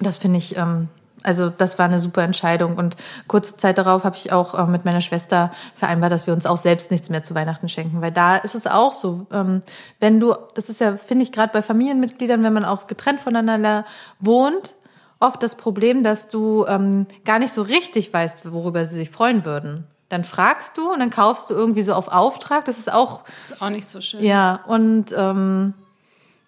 das 0.00 0.18
finde 0.18 0.38
ich 0.38 0.56
ähm, 0.56 0.88
also 1.24 1.48
das 1.48 1.78
war 1.78 1.86
eine 1.86 1.98
super 1.98 2.22
Entscheidung. 2.22 2.76
Und 2.76 2.96
kurze 3.26 3.56
Zeit 3.56 3.78
darauf 3.78 4.04
habe 4.04 4.14
ich 4.14 4.30
auch 4.30 4.54
äh, 4.56 4.66
mit 4.66 4.84
meiner 4.84 5.00
Schwester 5.00 5.50
vereinbart, 5.74 6.12
dass 6.12 6.26
wir 6.26 6.34
uns 6.34 6.46
auch 6.46 6.58
selbst 6.58 6.90
nichts 6.90 7.10
mehr 7.10 7.24
zu 7.24 7.34
Weihnachten 7.34 7.68
schenken. 7.68 8.00
Weil 8.00 8.12
da 8.12 8.36
ist 8.36 8.54
es 8.54 8.66
auch 8.66 8.92
so, 8.92 9.26
ähm, 9.32 9.62
wenn 9.98 10.20
du, 10.20 10.36
das 10.54 10.68
ist 10.68 10.80
ja, 10.80 10.96
finde 10.96 11.24
ich, 11.24 11.32
gerade 11.32 11.52
bei 11.52 11.62
Familienmitgliedern, 11.62 12.42
wenn 12.44 12.52
man 12.52 12.64
auch 12.64 12.86
getrennt 12.86 13.20
voneinander 13.20 13.84
wohnt, 14.20 14.74
oft 15.18 15.42
das 15.42 15.54
Problem, 15.54 16.04
dass 16.04 16.28
du 16.28 16.66
ähm, 16.68 17.06
gar 17.24 17.38
nicht 17.38 17.52
so 17.52 17.62
richtig 17.62 18.12
weißt, 18.12 18.52
worüber 18.52 18.84
sie 18.84 18.96
sich 18.96 19.10
freuen 19.10 19.44
würden. 19.44 19.86
Dann 20.10 20.22
fragst 20.22 20.76
du 20.76 20.92
und 20.92 21.00
dann 21.00 21.10
kaufst 21.10 21.48
du 21.48 21.54
irgendwie 21.54 21.82
so 21.82 21.94
auf 21.94 22.08
Auftrag. 22.08 22.66
Das 22.66 22.78
ist 22.78 22.92
auch. 22.92 23.24
Ist 23.42 23.60
auch 23.62 23.70
nicht 23.70 23.86
so 23.86 24.00
schön. 24.02 24.22
Ja, 24.22 24.60
und 24.66 25.06
ähm, 25.16 25.72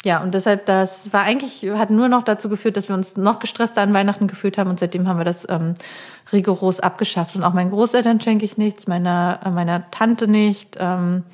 ja, 0.07 0.23
und 0.23 0.35
deshalb, 0.35 0.67
das 0.67 1.13
war 1.13 1.25
eigentlich, 1.25 1.69
hat 1.75 1.91
nur 1.91 2.07
noch 2.07 2.23
dazu 2.23 2.49
geführt, 2.49 2.77
dass 2.77 2.89
wir 2.89 2.95
uns 2.95 3.17
noch 3.17 3.41
gestresster 3.41 3.83
an 3.83 3.93
Weihnachten 3.93 4.29
gefühlt 4.29 4.57
haben 4.57 4.71
und 4.71 4.79
seitdem 4.79 5.09
haben 5.09 5.19
wir 5.19 5.25
das 5.25 5.49
ähm, 5.51 5.75
rigoros 6.33 6.79
abgeschafft. 6.79 7.35
Und 7.35 7.43
auch 7.43 7.53
meinen 7.53 7.71
Großeltern 7.71 8.21
schenke 8.21 8.45
ich 8.45 8.57
nichts, 8.57 8.87
meiner, 8.87 9.41
äh, 9.45 9.51
meiner 9.51 9.91
Tante 9.91 10.29
nicht, 10.29 10.77
ähm, 10.79 11.25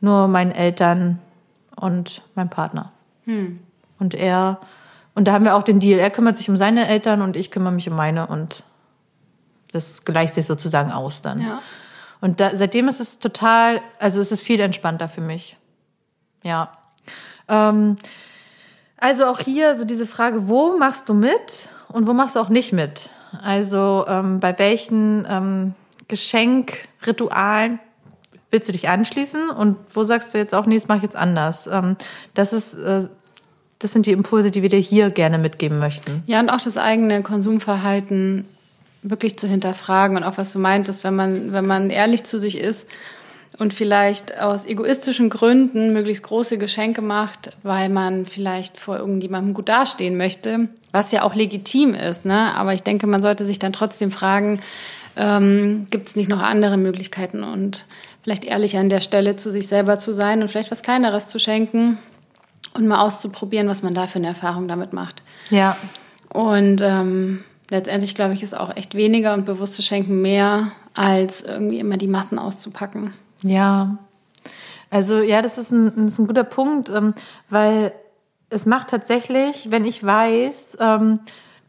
nur 0.00 0.26
meinen 0.26 0.50
Eltern 0.50 1.20
und 1.76 2.22
meinem 2.34 2.48
Partner. 2.48 2.90
Hm. 3.26 3.60
Und 4.00 4.12
er, 4.12 4.58
und 5.14 5.28
da 5.28 5.32
haben 5.32 5.44
wir 5.44 5.54
auch 5.54 5.62
den 5.62 5.78
Deal, 5.78 6.00
er 6.00 6.10
kümmert 6.10 6.36
sich 6.36 6.50
um 6.50 6.56
seine 6.56 6.88
Eltern 6.88 7.22
und 7.22 7.36
ich 7.36 7.52
kümmere 7.52 7.74
mich 7.74 7.88
um 7.88 7.94
meine 7.94 8.26
und 8.26 8.64
das 9.70 10.04
gleicht 10.04 10.34
sich 10.34 10.46
sozusagen 10.46 10.90
aus 10.90 11.22
dann. 11.22 11.42
Ja. 11.42 11.62
Und 12.20 12.40
da, 12.40 12.56
seitdem 12.56 12.88
ist 12.88 12.98
es 12.98 13.20
total, 13.20 13.80
also 14.00 14.20
es 14.20 14.32
ist 14.32 14.42
viel 14.42 14.58
entspannter 14.58 15.08
für 15.08 15.20
mich. 15.20 15.56
Ja. 16.42 16.72
Ähm, 17.48 17.96
also 18.96 19.26
auch 19.26 19.40
hier 19.40 19.74
so 19.74 19.84
diese 19.84 20.06
Frage, 20.06 20.48
wo 20.48 20.76
machst 20.76 21.08
du 21.08 21.14
mit 21.14 21.68
und 21.88 22.06
wo 22.06 22.12
machst 22.12 22.36
du 22.36 22.40
auch 22.40 22.48
nicht 22.48 22.72
mit? 22.72 23.10
Also 23.42 24.04
ähm, 24.08 24.40
bei 24.40 24.58
welchen 24.58 25.26
ähm, 25.28 25.74
Geschenkritualen 26.08 27.78
willst 28.50 28.68
du 28.68 28.72
dich 28.72 28.88
anschließen 28.88 29.50
und 29.50 29.76
wo 29.92 30.04
sagst 30.04 30.32
du 30.32 30.38
jetzt 30.38 30.54
auch, 30.54 30.66
nee, 30.66 30.76
das 30.76 30.88
mache 30.88 30.98
ich 30.98 31.04
jetzt 31.04 31.16
anders? 31.16 31.66
Ähm, 31.66 31.96
das 32.34 32.52
ist 32.52 32.74
äh, 32.74 33.08
das 33.78 33.92
sind 33.92 34.06
die 34.06 34.12
Impulse, 34.12 34.50
die 34.50 34.62
wir 34.62 34.68
dir 34.68 34.78
hier 34.78 35.10
gerne 35.10 35.38
mitgeben 35.38 35.78
möchten. 35.78 36.22
Ja, 36.26 36.40
und 36.40 36.48
auch 36.48 36.60
das 36.60 36.78
eigene 36.78 37.22
Konsumverhalten 37.22 38.46
wirklich 39.02 39.38
zu 39.38 39.46
hinterfragen 39.46 40.16
und 40.16 40.24
auch 40.24 40.38
was 40.38 40.52
du 40.52 40.58
meintest, 40.58 41.04
wenn 41.04 41.14
man, 41.14 41.52
wenn 41.52 41.66
man 41.66 41.90
ehrlich 41.90 42.24
zu 42.24 42.40
sich 42.40 42.58
ist 42.58 42.86
und 43.58 43.72
vielleicht 43.72 44.38
aus 44.38 44.66
egoistischen 44.66 45.30
Gründen 45.30 45.92
möglichst 45.92 46.24
große 46.24 46.58
Geschenke 46.58 47.02
macht, 47.02 47.56
weil 47.62 47.88
man 47.88 48.26
vielleicht 48.26 48.78
vor 48.78 48.98
irgendjemandem 48.98 49.54
gut 49.54 49.68
dastehen 49.68 50.16
möchte, 50.16 50.68
was 50.92 51.12
ja 51.12 51.22
auch 51.22 51.34
legitim 51.34 51.94
ist. 51.94 52.24
Ne? 52.24 52.54
Aber 52.54 52.74
ich 52.74 52.82
denke, 52.82 53.06
man 53.06 53.22
sollte 53.22 53.44
sich 53.44 53.58
dann 53.58 53.72
trotzdem 53.72 54.10
fragen, 54.10 54.60
ähm, 55.16 55.86
gibt 55.90 56.08
es 56.08 56.16
nicht 56.16 56.28
noch 56.28 56.42
andere 56.42 56.76
Möglichkeiten 56.76 57.42
und 57.42 57.86
vielleicht 58.22 58.44
ehrlich 58.44 58.76
an 58.76 58.88
der 58.88 59.00
Stelle 59.00 59.36
zu 59.36 59.50
sich 59.50 59.68
selber 59.68 59.98
zu 59.98 60.12
sein 60.12 60.42
und 60.42 60.50
vielleicht 60.50 60.70
was 60.70 60.82
Kleineres 60.82 61.28
zu 61.28 61.38
schenken 61.38 61.98
und 62.74 62.86
mal 62.86 63.00
auszuprobieren, 63.00 63.68
was 63.68 63.82
man 63.82 63.94
da 63.94 64.06
für 64.06 64.18
eine 64.18 64.28
Erfahrung 64.28 64.68
damit 64.68 64.92
macht. 64.92 65.22
Ja. 65.48 65.76
Und 66.28 66.82
ähm, 66.82 67.44
letztendlich, 67.70 68.14
glaube 68.14 68.34
ich, 68.34 68.42
ist 68.42 68.56
auch 68.56 68.76
echt 68.76 68.94
weniger 68.94 69.32
und 69.32 69.46
bewusstes 69.46 69.86
Schenken 69.86 70.20
mehr, 70.20 70.72
als 70.92 71.42
irgendwie 71.42 71.78
immer 71.78 71.96
die 71.96 72.08
Massen 72.08 72.38
auszupacken. 72.38 73.14
Ja. 73.42 73.98
Also 74.90 75.20
ja, 75.20 75.42
das 75.42 75.58
ist 75.58 75.72
ein, 75.72 75.92
das 75.96 76.14
ist 76.14 76.18
ein 76.18 76.26
guter 76.26 76.44
Punkt, 76.44 76.88
ähm, 76.88 77.14
weil 77.50 77.92
es 78.50 78.66
macht 78.66 78.88
tatsächlich, 78.88 79.70
wenn 79.70 79.84
ich 79.84 80.04
weiß, 80.04 80.78
ähm, 80.80 81.20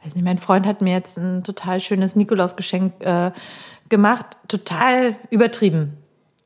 weiß 0.03 0.15
nicht, 0.15 0.23
mein 0.23 0.37
Freund 0.37 0.67
hat 0.67 0.81
mir 0.81 0.93
jetzt 0.93 1.17
ein 1.17 1.43
total 1.43 1.79
schönes 1.79 2.15
Nikolausgeschenk 2.15 3.03
äh, 3.03 3.31
gemacht, 3.89 4.25
total 4.47 5.15
übertrieben. 5.29 5.97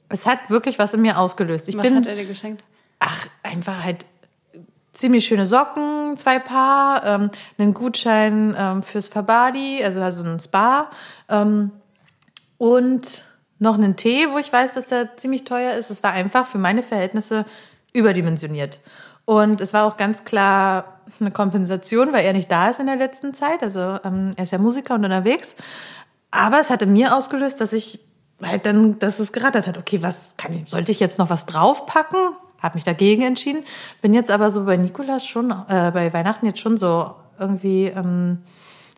Es 0.09 0.25
hat 0.25 0.49
wirklich 0.49 0.79
was 0.79 0.93
in 0.93 1.01
mir 1.01 1.17
ausgelöst. 1.17 1.67
Ich 1.69 1.77
was 1.77 1.83
bin, 1.83 1.95
hat 1.95 2.05
er 2.05 2.15
dir 2.15 2.25
geschenkt? 2.25 2.63
Ach, 2.99 3.27
einfach 3.43 3.83
halt 3.83 4.05
ziemlich 4.93 5.25
schöne 5.25 5.45
Socken, 5.45 6.17
zwei 6.17 6.39
Paar, 6.39 7.05
ähm, 7.05 7.31
einen 7.57 7.73
Gutschein 7.73 8.55
ähm, 8.57 8.83
fürs 8.83 9.07
Fabadi, 9.07 9.81
also 9.83 10.01
also 10.01 10.23
ein 10.23 10.39
Spa 10.39 10.89
ähm, 11.29 11.71
und 12.57 13.23
noch 13.62 13.75
einen 13.75 13.96
Tee, 13.96 14.27
wo 14.32 14.39
ich 14.39 14.51
weiß, 14.51 14.74
dass 14.74 14.88
der 14.88 15.15
ziemlich 15.18 15.44
teuer 15.44 15.75
ist. 15.75 15.91
Es 15.91 16.01
war 16.01 16.12
einfach 16.12 16.48
für 16.48 16.58
meine 16.58 16.82
Verhältnisse 16.82 17.46
überdimensioniert. 17.94 18.80
Und 19.25 19.62
es 19.62 19.72
war 19.72 19.86
auch 19.86 19.98
ganz 19.98 20.24
klar 20.24 21.00
eine 21.20 21.30
Kompensation, 21.30 22.12
weil 22.12 22.25
er 22.25 22.34
nicht 22.34 22.50
da 22.50 22.70
ist 22.70 22.80
in 22.80 22.88
der 22.88 22.96
letzten 22.96 23.36
Zeit. 23.36 23.62
Also 23.62 24.00
ähm, 24.03 24.32
er 24.36 24.46
ist 24.46 24.51
ja 24.51 24.58
Musiker 24.58 24.96
und 24.96 25.06
unterwegs. 25.06 25.56
Aber 26.32 26.60
es 26.60 26.72
hatte 26.72 26.88
mir 26.88 27.15
ausgelöst, 27.15 27.62
dass 27.62 27.72
ich 27.72 28.00
halt 28.41 28.65
dann, 28.65 28.98
dass 28.98 29.20
es 29.20 29.32
gerattert 29.32 29.68
hat. 29.68 29.77
Okay, 29.77 30.01
was 30.01 30.32
kann 30.38 30.53
ich, 30.53 30.68
sollte 30.68 30.91
ich 30.91 31.00
jetzt 31.00 31.20
noch 31.20 31.30
was 31.30 31.46
draufpacken? 31.46 32.36
Habe 32.60 32.75
mich 32.75 32.84
dagegen 32.84 33.22
entschieden. 33.22 33.63
Bin 34.01 34.15
jetzt 34.15 34.32
aber 34.32 34.50
so 34.50 34.65
bei 34.65 34.75
Nikolas 34.75 35.25
schon, 35.27 35.51
äh, 35.51 35.91
bei 35.94 36.12
Weihnachten 36.12 36.48
jetzt 36.48 36.60
schon 36.60 36.77
so 36.77 37.13
irgendwie 37.38 37.86
ähm, 37.88 38.39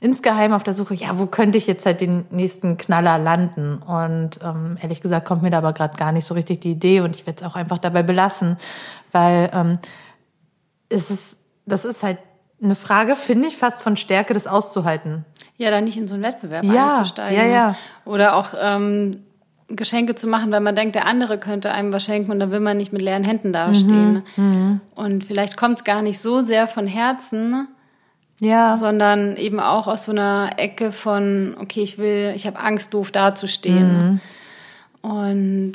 insgeheim 0.03 0.51
auf 0.53 0.63
der 0.63 0.74
Suche, 0.74 0.93
ja, 0.95 1.17
wo 1.17 1.25
könnte 1.27 1.57
ich 1.57 1.65
jetzt 1.65 1.86
halt 1.86 2.01
den 2.01 2.25
nächsten 2.29 2.77
Knaller 2.77 3.17
landen? 3.17 3.77
Und 3.77 4.31
ähm, 4.43 4.77
ehrlich 4.81 5.00
gesagt 5.01 5.25
kommt 5.25 5.41
mir 5.43 5.50
da 5.50 5.60
aber 5.60 5.72
gerade 5.74 5.98
gar 5.98 6.12
nicht 6.12 6.25
so 6.25 6.33
richtig 6.33 6.60
die 6.60 6.72
Idee 6.72 7.00
und 7.00 7.15
ich 7.15 7.25
werde 7.25 7.43
es 7.43 7.50
auch 7.50 7.55
einfach 7.55 7.77
dabei 7.77 8.03
belassen, 8.03 8.57
weil 9.13 9.50
ähm, 9.53 9.77
es 10.89 11.10
ist, 11.10 11.39
das 11.65 11.86
ist 11.86 12.03
halt 12.03 12.17
eine 12.62 12.75
Frage, 12.75 13.15
finde 13.15 13.48
ich, 13.48 13.57
fast 13.57 13.81
von 13.81 13.95
Stärke, 13.95 14.33
das 14.33 14.45
auszuhalten. 14.48 15.25
Ja, 15.57 15.72
da 15.72 15.81
nicht 15.81 15.98
in 15.98 16.07
so 16.07 16.15
einen 16.15 16.24
Wettbewerb 16.24 16.63
Ja, 16.65 16.89
einzusteigen. 16.98 17.38
ja, 17.38 17.45
ja. 17.45 17.75
Oder 18.05 18.36
auch 18.36 18.50
ähm, 18.60 19.24
Geschenke 19.69 20.15
zu 20.15 20.27
machen, 20.27 20.51
weil 20.51 20.60
man 20.60 20.75
denkt, 20.75 20.95
der 20.95 21.05
andere 21.05 21.38
könnte 21.38 21.72
einem 21.72 21.93
was 21.93 22.03
schenken 22.03 22.31
und 22.31 22.39
dann 22.39 22.51
will 22.51 22.60
man 22.60 22.77
nicht 22.77 22.91
mit 22.93 23.01
leeren 23.01 23.24
Händen 23.24 23.53
dastehen. 23.53 24.24
Mhm, 24.36 24.81
Und 24.95 25.24
vielleicht 25.24 25.55
kommt 25.57 25.79
es 25.79 25.83
gar 25.83 26.01
nicht 26.01 26.19
so 26.19 26.41
sehr 26.41 26.67
von 26.67 26.88
Herzen, 26.88 27.67
Ja, 28.39 28.75
sondern 28.75 29.37
eben 29.37 29.59
auch 29.59 29.87
aus 29.87 30.05
so 30.05 30.11
einer 30.11 30.51
Ecke 30.57 30.91
von, 30.91 31.55
okay, 31.59 31.81
ich 31.81 31.97
will, 31.97 32.33
ich 32.35 32.45
habe 32.47 32.59
Angst, 32.59 32.93
doof 32.93 33.11
dazustehen. 33.11 34.19
Und 35.01 35.73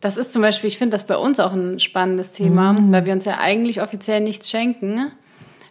das 0.00 0.16
ist 0.16 0.32
zum 0.32 0.42
Beispiel, 0.42 0.68
ich 0.68 0.78
finde 0.78 0.94
das 0.96 1.06
bei 1.06 1.16
uns 1.16 1.38
auch 1.40 1.52
ein 1.52 1.80
spannendes 1.80 2.32
Thema, 2.32 2.76
weil 2.90 3.06
wir 3.06 3.12
uns 3.12 3.24
ja 3.24 3.38
eigentlich 3.38 3.82
offiziell 3.82 4.20
nichts 4.20 4.50
schenken. 4.50 5.10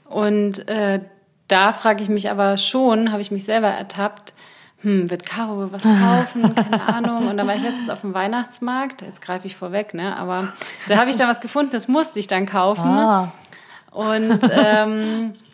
Und 0.06 0.68
äh, 0.68 1.00
da 1.48 1.74
frage 1.74 2.01
ich 2.03 2.10
mich 2.10 2.30
aber 2.32 2.58
schon, 2.58 3.12
habe 3.12 3.22
ich 3.22 3.32
mich 3.32 3.44
selber 3.44 3.68
ertappt, 3.68 4.34
hm, 4.82 5.10
wird 5.10 5.25
Caro 5.25 5.72
was 5.72 5.84
kaufen? 5.84 6.56
Keine 6.56 6.82
Ahnung. 6.88 7.27
Und 7.27 7.38
dann 7.38 7.46
war 7.48 7.56
ich 7.56 7.62
letztens 7.62 7.89
auf 7.89 8.01
dem 8.01 8.13
Weihnachtsmarkt, 8.13 9.01
jetzt 9.01 9.22
greife 9.22 9.48
ich 9.48 9.56
vorweg, 9.56 9.94
ne? 9.94 10.18
Aber 10.18 10.53
da 10.88 10.98
habe 10.98 11.10
ich 11.10 11.18
dann 11.18 11.30
was 11.30 11.39
gefunden, 11.39 11.72
das 11.72 11.88
musste 11.88 12.20
ich 12.20 12.27
dann 12.27 12.46
kaufen. 12.46 12.88
ah, 12.88 13.32
Und 13.91 14.39
ähm, 14.51 15.34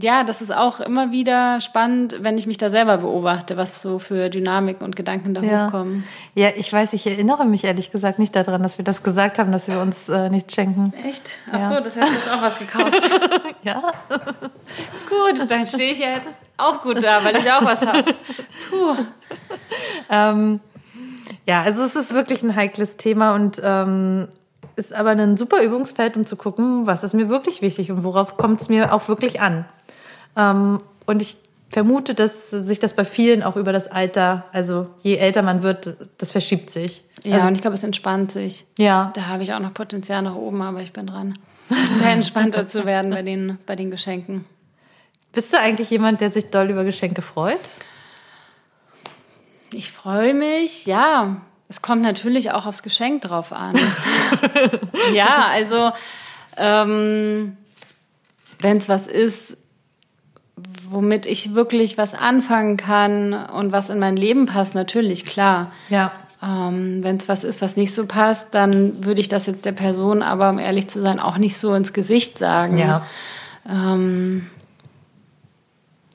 ja, 0.00 0.24
das 0.24 0.42
ist 0.42 0.54
auch 0.54 0.80
immer 0.80 1.10
wieder 1.10 1.60
spannend, 1.60 2.18
wenn 2.20 2.38
ich 2.38 2.46
mich 2.46 2.58
da 2.58 2.70
selber 2.70 2.98
beobachte, 2.98 3.56
was 3.56 3.82
so 3.82 3.98
für 3.98 4.28
Dynamiken 4.28 4.84
und 4.84 4.96
Gedanken 4.96 5.34
da 5.34 5.42
ja. 5.42 5.66
hochkommen. 5.66 6.04
Ja, 6.34 6.50
ich 6.54 6.72
weiß, 6.72 6.92
ich 6.92 7.06
erinnere 7.06 7.44
mich 7.44 7.64
ehrlich 7.64 7.90
gesagt 7.90 8.18
nicht 8.18 8.34
daran, 8.36 8.62
dass 8.62 8.78
wir 8.78 8.84
das 8.84 9.02
gesagt 9.02 9.38
haben, 9.38 9.52
dass 9.52 9.68
wir 9.68 9.80
uns 9.80 10.08
äh, 10.08 10.30
nichts 10.30 10.54
schenken. 10.54 10.92
Echt? 11.04 11.38
Ach 11.50 11.60
Ja. 11.60 11.68
so, 11.68 11.80
das 11.80 11.96
hättest 11.96 12.12
du 12.12 12.16
jetzt 12.16 12.32
auch 12.32 12.42
was 12.42 12.58
gekauft. 12.58 13.10
Ja. 13.62 13.92
gut, 15.08 15.50
dann 15.50 15.66
stehe 15.66 15.92
ich 15.92 15.98
ja 15.98 16.12
jetzt 16.12 16.40
auch 16.56 16.80
gut 16.80 17.02
da, 17.02 17.22
weil 17.22 17.36
ich 17.36 17.50
auch 17.50 17.62
was 17.62 17.84
habe. 17.84 18.04
Puh. 18.70 18.96
Ähm, 20.08 20.60
ja, 21.46 21.62
also 21.62 21.84
es 21.84 21.94
ist 21.94 22.14
wirklich 22.14 22.42
ein 22.42 22.56
heikles 22.56 22.96
Thema 22.96 23.34
und 23.34 23.60
ähm, 23.62 24.28
ist 24.76 24.94
aber 24.94 25.10
ein 25.10 25.36
super 25.36 25.62
Übungsfeld, 25.62 26.16
um 26.16 26.26
zu 26.26 26.36
gucken, 26.36 26.86
was 26.86 27.04
ist 27.04 27.14
mir 27.14 27.28
wirklich 27.28 27.62
wichtig 27.62 27.90
und 27.90 28.04
worauf 28.04 28.36
kommt 28.36 28.60
es 28.60 28.68
mir 28.68 28.92
auch 28.92 29.08
wirklich 29.08 29.40
an. 29.40 29.66
Ähm, 30.36 30.78
und 31.06 31.22
ich 31.22 31.36
vermute, 31.70 32.14
dass 32.14 32.50
sich 32.50 32.78
das 32.78 32.94
bei 32.94 33.04
vielen 33.04 33.42
auch 33.42 33.56
über 33.56 33.72
das 33.72 33.86
Alter, 33.86 34.44
also 34.52 34.88
je 35.02 35.16
älter 35.16 35.42
man 35.42 35.62
wird, 35.62 35.96
das 36.18 36.32
verschiebt 36.32 36.70
sich. 36.70 37.04
Ja, 37.24 37.36
also, 37.36 37.48
und 37.48 37.54
ich 37.54 37.60
glaube, 37.60 37.74
es 37.74 37.82
entspannt 37.84 38.32
sich. 38.32 38.66
ja, 38.78 39.12
Da 39.14 39.26
habe 39.26 39.42
ich 39.42 39.52
auch 39.52 39.60
noch 39.60 39.74
Potenzial 39.74 40.22
nach 40.22 40.34
oben, 40.34 40.62
aber 40.62 40.80
ich 40.80 40.92
bin 40.92 41.06
dran. 41.06 41.34
Da 42.00 42.08
entspannter 42.10 42.68
zu 42.68 42.84
werden 42.84 43.12
bei 43.12 43.22
den, 43.22 43.58
bei 43.66 43.76
den 43.76 43.90
Geschenken. 43.92 44.44
bist 45.32 45.52
du 45.52 45.58
eigentlich 45.58 45.90
jemand, 45.90 46.20
der 46.20 46.32
sich 46.32 46.50
doll 46.50 46.70
über 46.70 46.82
Geschenke 46.82 47.22
freut? 47.22 47.60
Ich 49.72 49.92
freue 49.92 50.34
mich, 50.34 50.86
ja. 50.86 51.36
Es 51.68 51.82
kommt 51.82 52.02
natürlich 52.02 52.50
auch 52.50 52.66
aufs 52.66 52.82
Geschenk 52.82 53.22
drauf 53.22 53.52
an. 53.52 53.78
ja, 55.14 55.46
also 55.52 55.92
ähm, 56.56 57.56
wenn 58.58 58.78
es 58.78 58.88
was 58.88 59.06
ist, 59.06 59.56
womit 60.88 61.26
ich 61.26 61.54
wirklich 61.54 61.98
was 61.98 62.14
anfangen 62.14 62.76
kann 62.76 63.32
und 63.32 63.72
was 63.72 63.90
in 63.90 63.98
mein 63.98 64.16
Leben 64.16 64.46
passt, 64.46 64.74
natürlich, 64.74 65.24
klar. 65.24 65.72
Ja. 65.88 66.12
Ähm, 66.42 67.00
wenn 67.02 67.16
es 67.16 67.28
was 67.28 67.44
ist, 67.44 67.60
was 67.60 67.76
nicht 67.76 67.94
so 67.94 68.06
passt, 68.06 68.54
dann 68.54 69.04
würde 69.04 69.20
ich 69.20 69.28
das 69.28 69.46
jetzt 69.46 69.64
der 69.64 69.72
Person, 69.72 70.22
aber 70.22 70.50
um 70.50 70.58
ehrlich 70.58 70.88
zu 70.88 71.00
sein, 71.00 71.20
auch 71.20 71.36
nicht 71.36 71.56
so 71.56 71.74
ins 71.74 71.92
Gesicht 71.92 72.38
sagen. 72.38 72.78
Ja. 72.78 73.06
Ähm, 73.68 74.46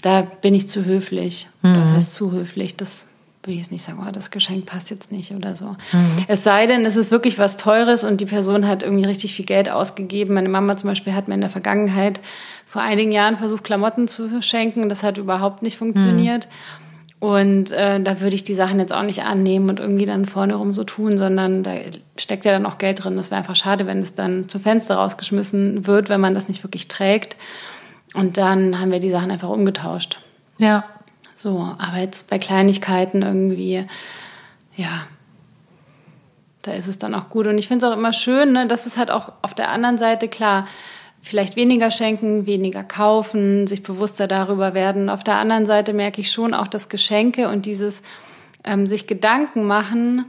da 0.02 0.22
bin 0.22 0.54
ich 0.54 0.70
zu 0.70 0.86
höflich. 0.86 1.48
Oder 1.64 1.84
was 1.84 1.94
heißt 1.94 2.14
zu 2.14 2.32
höflich? 2.32 2.76
Das 2.76 3.08
würde 3.46 3.54
ich 3.54 3.60
jetzt 3.60 3.72
nicht 3.72 3.84
sagen, 3.84 4.04
oh, 4.06 4.12
das 4.12 4.32
Geschenk 4.32 4.66
passt 4.66 4.90
jetzt 4.90 5.12
nicht 5.12 5.32
oder 5.32 5.56
so. 5.56 5.76
Es 6.28 6.44
sei 6.44 6.66
denn, 6.66 6.86
es 6.86 6.96
ist 6.96 7.12
wirklich 7.12 7.38
was 7.38 7.58
Teures 7.58 8.04
und 8.04 8.22
die 8.22 8.26
Person 8.26 8.68
hat 8.68 8.82
irgendwie 8.82 9.06
richtig 9.06 9.36
viel 9.36 9.46
Geld 9.46 9.70
ausgegeben. 9.70 10.34
Meine 10.34 10.50
Mama 10.50 10.78
zum 10.78 10.90
Beispiel 10.90 11.14
hat 11.14 11.28
mir 11.28 11.36
in 11.36 11.42
der 11.42 11.50
Vergangenheit 11.50 12.20
vor 12.76 12.82
einigen 12.82 13.14
Jahren 13.14 13.38
versucht, 13.38 13.64
Klamotten 13.64 14.10
zu 14.10 14.42
schenken. 14.42 14.90
Das 14.90 15.02
hat 15.02 15.18
überhaupt 15.18 15.62
nicht 15.62 15.78
funktioniert. 15.78 16.50
Und 17.22 17.72
äh, 17.72 18.02
da 18.02 18.20
würde 18.20 18.36
ich 18.36 18.44
die 18.44 18.54
Sachen 18.54 18.80
jetzt 18.80 18.92
auch 18.92 19.04
nicht 19.04 19.24
annehmen 19.24 19.70
und 19.70 19.80
irgendwie 19.80 20.06
dann 20.06 20.26
vorne 20.26 20.56
rum 20.56 20.74
so 20.74 20.84
tun, 20.84 21.18
sondern 21.18 21.64
da 21.64 21.72
steckt 22.18 22.44
ja 22.44 22.52
dann 22.52 22.66
auch 22.66 22.78
Geld 22.78 23.02
drin. 23.02 23.16
Das 23.16 23.32
wäre 23.32 23.40
einfach 23.40 23.56
schade, 23.56 23.88
wenn 23.88 24.00
es 24.00 24.14
dann 24.14 24.50
zum 24.50 24.60
Fenster 24.60 24.96
rausgeschmissen 24.96 25.88
wird, 25.88 26.10
wenn 26.10 26.20
man 26.20 26.34
das 26.34 26.50
nicht 26.50 26.66
wirklich 26.66 26.90
trägt. 26.90 27.38
Und 28.14 28.38
dann 28.38 28.78
haben 28.78 28.92
wir 28.92 29.00
die 29.00 29.10
Sachen 29.10 29.32
einfach 29.32 29.48
umgetauscht. 29.48 30.20
Ja. 30.58 30.84
So, 31.34 31.74
aber 31.78 32.00
jetzt 32.00 32.30
bei 32.30 32.40
Kleinigkeiten 32.40 33.22
irgendwie, 33.22 33.86
ja, 34.76 35.04
da 36.64 36.74
ist 36.74 36.90
es 36.90 36.98
dann 36.98 37.16
auch 37.16 37.30
gut. 37.30 37.48
Und 37.48 37.58
ich 37.58 37.70
finde 37.70 37.86
es 37.86 37.90
auch 37.90 37.98
immer 37.98 38.12
schön, 38.12 38.52
ne, 38.52 38.68
dass 38.68 38.86
es 38.86 38.98
halt 38.98 39.12
auch 39.12 39.32
auf 39.44 39.54
der 39.54 39.70
anderen 39.70 39.98
Seite 39.98 40.28
klar, 40.28 40.68
vielleicht 41.26 41.56
weniger 41.56 41.90
schenken, 41.90 42.46
weniger 42.46 42.84
kaufen, 42.84 43.66
sich 43.68 43.82
bewusster 43.82 44.28
darüber 44.28 44.74
werden. 44.74 45.10
Auf 45.10 45.24
der 45.24 45.36
anderen 45.36 45.66
Seite 45.66 45.92
merke 45.92 46.22
ich 46.22 46.32
schon 46.32 46.54
auch, 46.54 46.68
dass 46.68 46.88
Geschenke 46.88 47.50
und 47.50 47.66
dieses 47.66 48.04
ähm, 48.64 48.86
sich 48.86 49.08
Gedanken 49.08 49.66
machen 49.66 50.26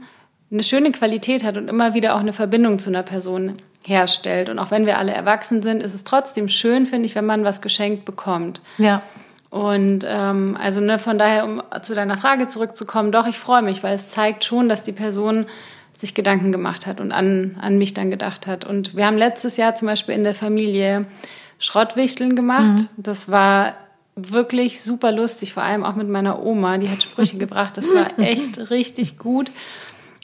eine 0.51 0.63
schöne 0.63 0.91
Qualität 0.91 1.43
hat 1.43 1.57
und 1.57 1.67
immer 1.67 1.93
wieder 1.93 2.15
auch 2.15 2.19
eine 2.19 2.33
Verbindung 2.33 2.79
zu 2.79 2.89
einer 2.89 3.03
Person 3.03 3.57
herstellt. 3.85 4.49
Und 4.49 4.59
auch 4.59 4.71
wenn 4.71 4.85
wir 4.85 4.97
alle 4.97 5.11
erwachsen 5.11 5.61
sind, 5.61 5.83
ist 5.83 5.93
es 5.93 6.03
trotzdem 6.03 6.47
schön, 6.49 6.85
finde 6.85 7.05
ich, 7.05 7.15
wenn 7.15 7.25
man 7.25 7.43
was 7.43 7.61
geschenkt 7.61 8.05
bekommt. 8.05 8.61
Ja. 8.77 9.01
Und 9.49 10.05
ähm, 10.07 10.57
also 10.61 10.79
ne, 10.79 10.99
von 10.99 11.17
daher, 11.17 11.45
um 11.45 11.61
zu 11.81 11.95
deiner 11.95 12.17
Frage 12.17 12.47
zurückzukommen, 12.47 13.11
doch, 13.11 13.27
ich 13.27 13.37
freue 13.37 13.61
mich, 13.61 13.83
weil 13.83 13.95
es 13.95 14.09
zeigt 14.09 14.43
schon, 14.43 14.69
dass 14.69 14.83
die 14.83 14.91
Person 14.91 15.45
sich 15.97 16.13
Gedanken 16.13 16.51
gemacht 16.51 16.85
hat 16.87 17.01
und 17.01 17.11
an, 17.11 17.57
an 17.59 17.77
mich 17.77 17.93
dann 17.93 18.11
gedacht 18.11 18.47
hat. 18.47 18.65
Und 18.65 18.95
wir 18.95 19.05
haben 19.05 19.17
letztes 19.17 19.57
Jahr 19.57 19.75
zum 19.75 19.87
Beispiel 19.87 20.15
in 20.15 20.23
der 20.23 20.35
Familie 20.35 21.07
Schrottwichteln 21.59 22.35
gemacht. 22.35 22.87
Das 22.97 23.31
war 23.31 23.73
wirklich 24.15 24.81
super 24.81 25.11
lustig, 25.11 25.53
vor 25.53 25.63
allem 25.63 25.83
auch 25.83 25.95
mit 25.95 26.07
meiner 26.07 26.43
Oma. 26.43 26.77
Die 26.77 26.89
hat 26.89 27.03
Sprüche 27.03 27.37
gebracht. 27.39 27.77
Das 27.77 27.93
war 27.93 28.19
echt 28.19 28.69
richtig 28.69 29.17
gut. 29.17 29.51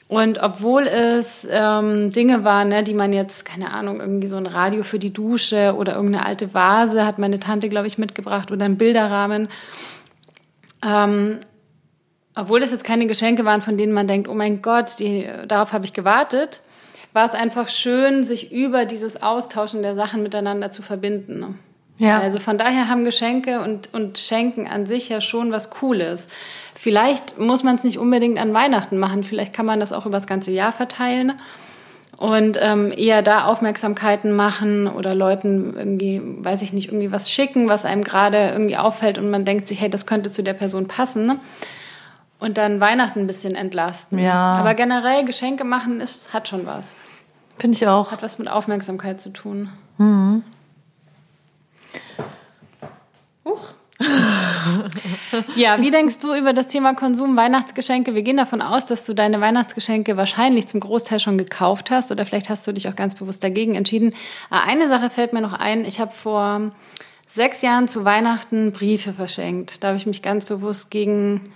Und 0.06 0.42
obwohl 0.42 0.86
es 0.86 1.46
ähm, 1.50 2.10
Dinge 2.12 2.44
waren, 2.44 2.68
ne, 2.68 2.84
die 2.84 2.94
man 2.94 3.12
jetzt, 3.12 3.44
keine 3.44 3.72
Ahnung, 3.72 4.00
irgendwie 4.00 4.26
so 4.28 4.36
ein 4.36 4.46
Radio 4.46 4.84
für 4.84 4.98
die 5.00 5.12
Dusche 5.12 5.74
oder 5.76 5.96
irgendeine 5.96 6.26
alte 6.26 6.54
Vase 6.54 7.04
hat 7.04 7.18
meine 7.18 7.40
Tante, 7.40 7.68
glaube 7.68 7.88
ich, 7.88 7.98
mitgebracht 7.98 8.52
oder 8.52 8.64
ein 8.66 8.76
Bilderrahmen. 8.76 9.48
Ähm, 10.84 11.40
obwohl 12.34 12.60
das 12.60 12.72
jetzt 12.72 12.84
keine 12.84 13.06
Geschenke 13.06 13.44
waren, 13.44 13.60
von 13.60 13.76
denen 13.76 13.92
man 13.92 14.08
denkt, 14.08 14.28
oh 14.28 14.34
mein 14.34 14.62
Gott, 14.62 14.98
die, 14.98 15.28
darauf 15.46 15.72
habe 15.72 15.84
ich 15.84 15.92
gewartet, 15.92 16.60
war 17.12 17.26
es 17.26 17.32
einfach 17.32 17.68
schön, 17.68 18.24
sich 18.24 18.52
über 18.52 18.86
dieses 18.86 19.22
Austauschen 19.22 19.82
der 19.82 19.94
Sachen 19.94 20.22
miteinander 20.22 20.70
zu 20.70 20.82
verbinden. 20.82 21.38
Ne? 21.38 21.54
Ja. 21.98 22.18
Also 22.18 22.40
von 22.40 22.58
daher 22.58 22.88
haben 22.88 23.04
Geschenke 23.04 23.60
und, 23.60 23.94
und 23.94 24.18
Schenken 24.18 24.66
an 24.66 24.86
sich 24.86 25.08
ja 25.08 25.20
schon 25.20 25.52
was 25.52 25.70
Cooles. 25.70 26.28
Vielleicht 26.74 27.38
muss 27.38 27.62
man 27.62 27.76
es 27.76 27.84
nicht 27.84 27.98
unbedingt 27.98 28.38
an 28.38 28.52
Weihnachten 28.52 28.98
machen, 28.98 29.22
vielleicht 29.22 29.52
kann 29.52 29.66
man 29.66 29.78
das 29.78 29.92
auch 29.92 30.06
über 30.06 30.16
das 30.16 30.26
ganze 30.26 30.50
Jahr 30.50 30.72
verteilen 30.72 31.34
und 32.16 32.58
ähm, 32.60 32.92
eher 32.96 33.22
da 33.22 33.44
Aufmerksamkeiten 33.44 34.32
machen 34.32 34.88
oder 34.88 35.14
Leuten 35.14 35.74
irgendwie, 35.76 36.20
weiß 36.24 36.62
ich 36.62 36.72
nicht, 36.72 36.88
irgendwie 36.88 37.12
was 37.12 37.30
schicken, 37.30 37.68
was 37.68 37.84
einem 37.84 38.02
gerade 38.02 38.50
irgendwie 38.50 38.76
auffällt 38.76 39.18
und 39.18 39.30
man 39.30 39.44
denkt 39.44 39.68
sich, 39.68 39.80
hey, 39.80 39.88
das 39.88 40.06
könnte 40.06 40.32
zu 40.32 40.42
der 40.42 40.54
Person 40.54 40.88
passen. 40.88 41.40
Und 42.38 42.58
dann 42.58 42.80
Weihnachten 42.80 43.20
ein 43.20 43.26
bisschen 43.26 43.54
entlasten. 43.54 44.18
Ja. 44.18 44.50
Aber 44.50 44.74
generell 44.74 45.24
Geschenke 45.24 45.64
machen 45.64 46.00
ist, 46.00 46.32
hat 46.32 46.48
schon 46.48 46.66
was. 46.66 46.96
Finde 47.56 47.76
ich 47.76 47.86
auch. 47.86 48.12
Hat 48.12 48.22
was 48.22 48.38
mit 48.38 48.48
Aufmerksamkeit 48.48 49.20
zu 49.20 49.30
tun. 49.30 49.70
Mhm. 49.98 50.42
Huch. 53.44 53.68
ja, 55.56 55.80
wie 55.80 55.90
denkst 55.90 56.18
du 56.18 56.34
über 56.34 56.52
das 56.52 56.66
Thema 56.66 56.94
Konsum, 56.94 57.36
Weihnachtsgeschenke? 57.36 58.14
Wir 58.14 58.22
gehen 58.22 58.36
davon 58.36 58.60
aus, 58.60 58.86
dass 58.86 59.06
du 59.06 59.14
deine 59.14 59.40
Weihnachtsgeschenke 59.40 60.16
wahrscheinlich 60.16 60.66
zum 60.66 60.80
Großteil 60.80 61.20
schon 61.20 61.38
gekauft 61.38 61.90
hast 61.90 62.10
oder 62.10 62.26
vielleicht 62.26 62.48
hast 62.48 62.66
du 62.66 62.72
dich 62.72 62.88
auch 62.88 62.96
ganz 62.96 63.14
bewusst 63.14 63.44
dagegen 63.44 63.74
entschieden. 63.74 64.10
Äh, 64.50 64.56
eine 64.66 64.88
Sache 64.88 65.10
fällt 65.10 65.32
mir 65.32 65.40
noch 65.40 65.52
ein. 65.52 65.84
Ich 65.84 66.00
habe 66.00 66.12
vor 66.12 66.72
sechs 67.28 67.62
Jahren 67.62 67.88
zu 67.88 68.04
Weihnachten 68.04 68.72
Briefe 68.72 69.12
verschenkt. 69.12 69.82
Da 69.82 69.88
habe 69.88 69.96
ich 69.96 70.06
mich 70.06 70.22
ganz 70.22 70.44
bewusst 70.44 70.90
gegen 70.90 71.52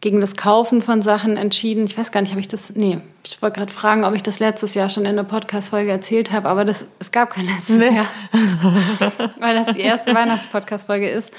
gegen 0.00 0.20
das 0.20 0.36
Kaufen 0.36 0.80
von 0.80 1.02
Sachen 1.02 1.36
entschieden. 1.36 1.84
Ich 1.84 1.98
weiß 1.98 2.12
gar 2.12 2.20
nicht, 2.20 2.30
habe 2.30 2.40
ich 2.40 2.48
das. 2.48 2.74
Nee, 2.76 2.98
ich 3.26 3.42
wollte 3.42 3.58
gerade 3.58 3.72
fragen, 3.72 4.04
ob 4.04 4.14
ich 4.14 4.22
das 4.22 4.38
letztes 4.38 4.74
Jahr 4.74 4.88
schon 4.88 5.04
in 5.04 5.16
der 5.16 5.24
Podcast-Folge 5.24 5.90
erzählt 5.90 6.30
habe, 6.30 6.48
aber 6.48 6.64
das, 6.64 6.86
es 7.00 7.10
gab 7.10 7.30
kein 7.30 7.46
letztes 7.46 7.76
nee. 7.76 7.96
Jahr. 7.96 8.06
Weil 9.40 9.56
das 9.56 9.74
die 9.74 9.80
erste 9.80 10.14
Weihnachtspodcast-Folge 10.14 11.08
ist. 11.08 11.32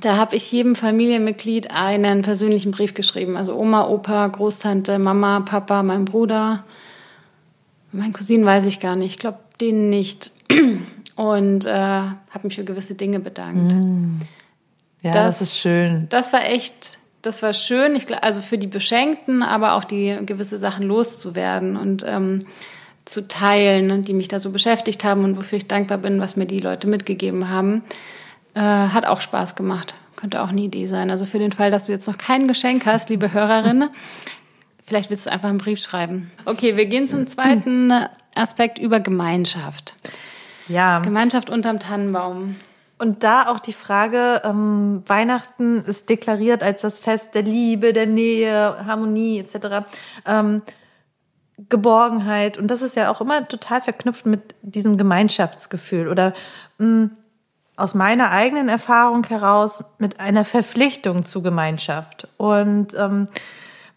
Da 0.00 0.16
habe 0.16 0.36
ich 0.36 0.50
jedem 0.52 0.74
Familienmitglied 0.76 1.70
einen 1.70 2.22
persönlichen 2.22 2.72
Brief 2.72 2.92
geschrieben. 2.92 3.36
Also 3.36 3.54
Oma, 3.56 3.86
Opa, 3.86 4.26
Großtante, 4.26 4.98
Mama, 4.98 5.40
Papa, 5.40 5.82
mein 5.82 6.04
Bruder. 6.04 6.64
Mein 7.92 8.12
Cousin 8.12 8.44
weiß 8.44 8.66
ich 8.66 8.80
gar 8.80 8.96
nicht. 8.96 9.14
Ich 9.14 9.18
glaube, 9.18 9.38
den 9.60 9.88
nicht. 9.88 10.30
Und 11.16 11.64
äh, 11.64 11.70
habe 11.70 12.40
mich 12.42 12.56
für 12.56 12.64
gewisse 12.64 12.96
Dinge 12.96 13.18
bedankt. 13.18 13.72
Mm. 13.72 14.20
Ja, 15.02 15.12
das, 15.12 15.38
das 15.38 15.48
ist 15.48 15.58
schön. 15.58 16.06
Das 16.10 16.32
war 16.32 16.44
echt 16.44 16.98
das 17.28 17.42
war 17.42 17.54
schön, 17.54 17.94
ich, 17.94 18.06
also 18.22 18.40
für 18.40 18.58
die 18.58 18.66
Beschenkten, 18.66 19.42
aber 19.42 19.74
auch 19.74 19.84
die 19.84 20.18
gewisse 20.24 20.58
Sachen 20.58 20.86
loszuwerden 20.86 21.76
und 21.76 22.04
ähm, 22.06 22.46
zu 23.04 23.28
teilen, 23.28 23.86
ne, 23.86 23.98
die 24.00 24.14
mich 24.14 24.28
da 24.28 24.40
so 24.40 24.50
beschäftigt 24.50 25.04
haben 25.04 25.24
und 25.24 25.36
wofür 25.36 25.58
ich 25.58 25.68
dankbar 25.68 25.98
bin, 25.98 26.20
was 26.20 26.36
mir 26.36 26.46
die 26.46 26.60
Leute 26.60 26.88
mitgegeben 26.88 27.48
haben, 27.48 27.82
äh, 28.54 28.60
hat 28.60 29.06
auch 29.06 29.20
Spaß 29.20 29.56
gemacht. 29.56 29.94
Könnte 30.16 30.42
auch 30.42 30.48
eine 30.48 30.62
Idee 30.62 30.86
sein. 30.86 31.10
Also 31.10 31.26
für 31.26 31.38
den 31.38 31.52
Fall, 31.52 31.70
dass 31.70 31.84
du 31.84 31.92
jetzt 31.92 32.08
noch 32.08 32.18
kein 32.18 32.48
Geschenk 32.48 32.86
hast, 32.86 33.08
liebe 33.08 33.32
Hörerin, 33.32 33.88
vielleicht 34.86 35.10
willst 35.10 35.26
du 35.26 35.30
einfach 35.30 35.48
einen 35.48 35.58
Brief 35.58 35.80
schreiben. 35.80 36.30
Okay, 36.44 36.76
wir 36.76 36.86
gehen 36.86 37.06
zum 37.08 37.26
zweiten 37.26 37.92
Aspekt 38.34 38.78
über 38.78 39.00
Gemeinschaft. 39.00 39.94
Ja. 40.66 41.00
Gemeinschaft 41.00 41.50
unterm 41.50 41.78
Tannenbaum. 41.78 42.52
Und 42.98 43.22
da 43.22 43.46
auch 43.46 43.60
die 43.60 43.72
Frage, 43.72 44.42
ähm, 44.44 45.04
Weihnachten 45.06 45.84
ist 45.84 46.08
deklariert 46.08 46.62
als 46.62 46.82
das 46.82 46.98
Fest 46.98 47.34
der 47.34 47.42
Liebe, 47.42 47.92
der 47.92 48.06
Nähe, 48.06 48.84
Harmonie 48.86 49.38
etc. 49.38 49.86
Ähm, 50.26 50.62
Geborgenheit. 51.68 52.58
Und 52.58 52.70
das 52.70 52.82
ist 52.82 52.96
ja 52.96 53.10
auch 53.10 53.20
immer 53.20 53.46
total 53.46 53.80
verknüpft 53.80 54.26
mit 54.26 54.54
diesem 54.62 54.96
Gemeinschaftsgefühl 54.96 56.08
oder 56.08 56.32
mh, 56.78 56.86
mm, 56.86 57.10
aus 57.76 57.94
meiner 57.94 58.32
eigenen 58.32 58.68
Erfahrung 58.68 59.24
heraus 59.24 59.84
mit 59.98 60.18
einer 60.18 60.44
Verpflichtung 60.44 61.24
zu 61.24 61.42
Gemeinschaft. 61.42 62.26
Und 62.36 62.94
ähm, 62.98 63.28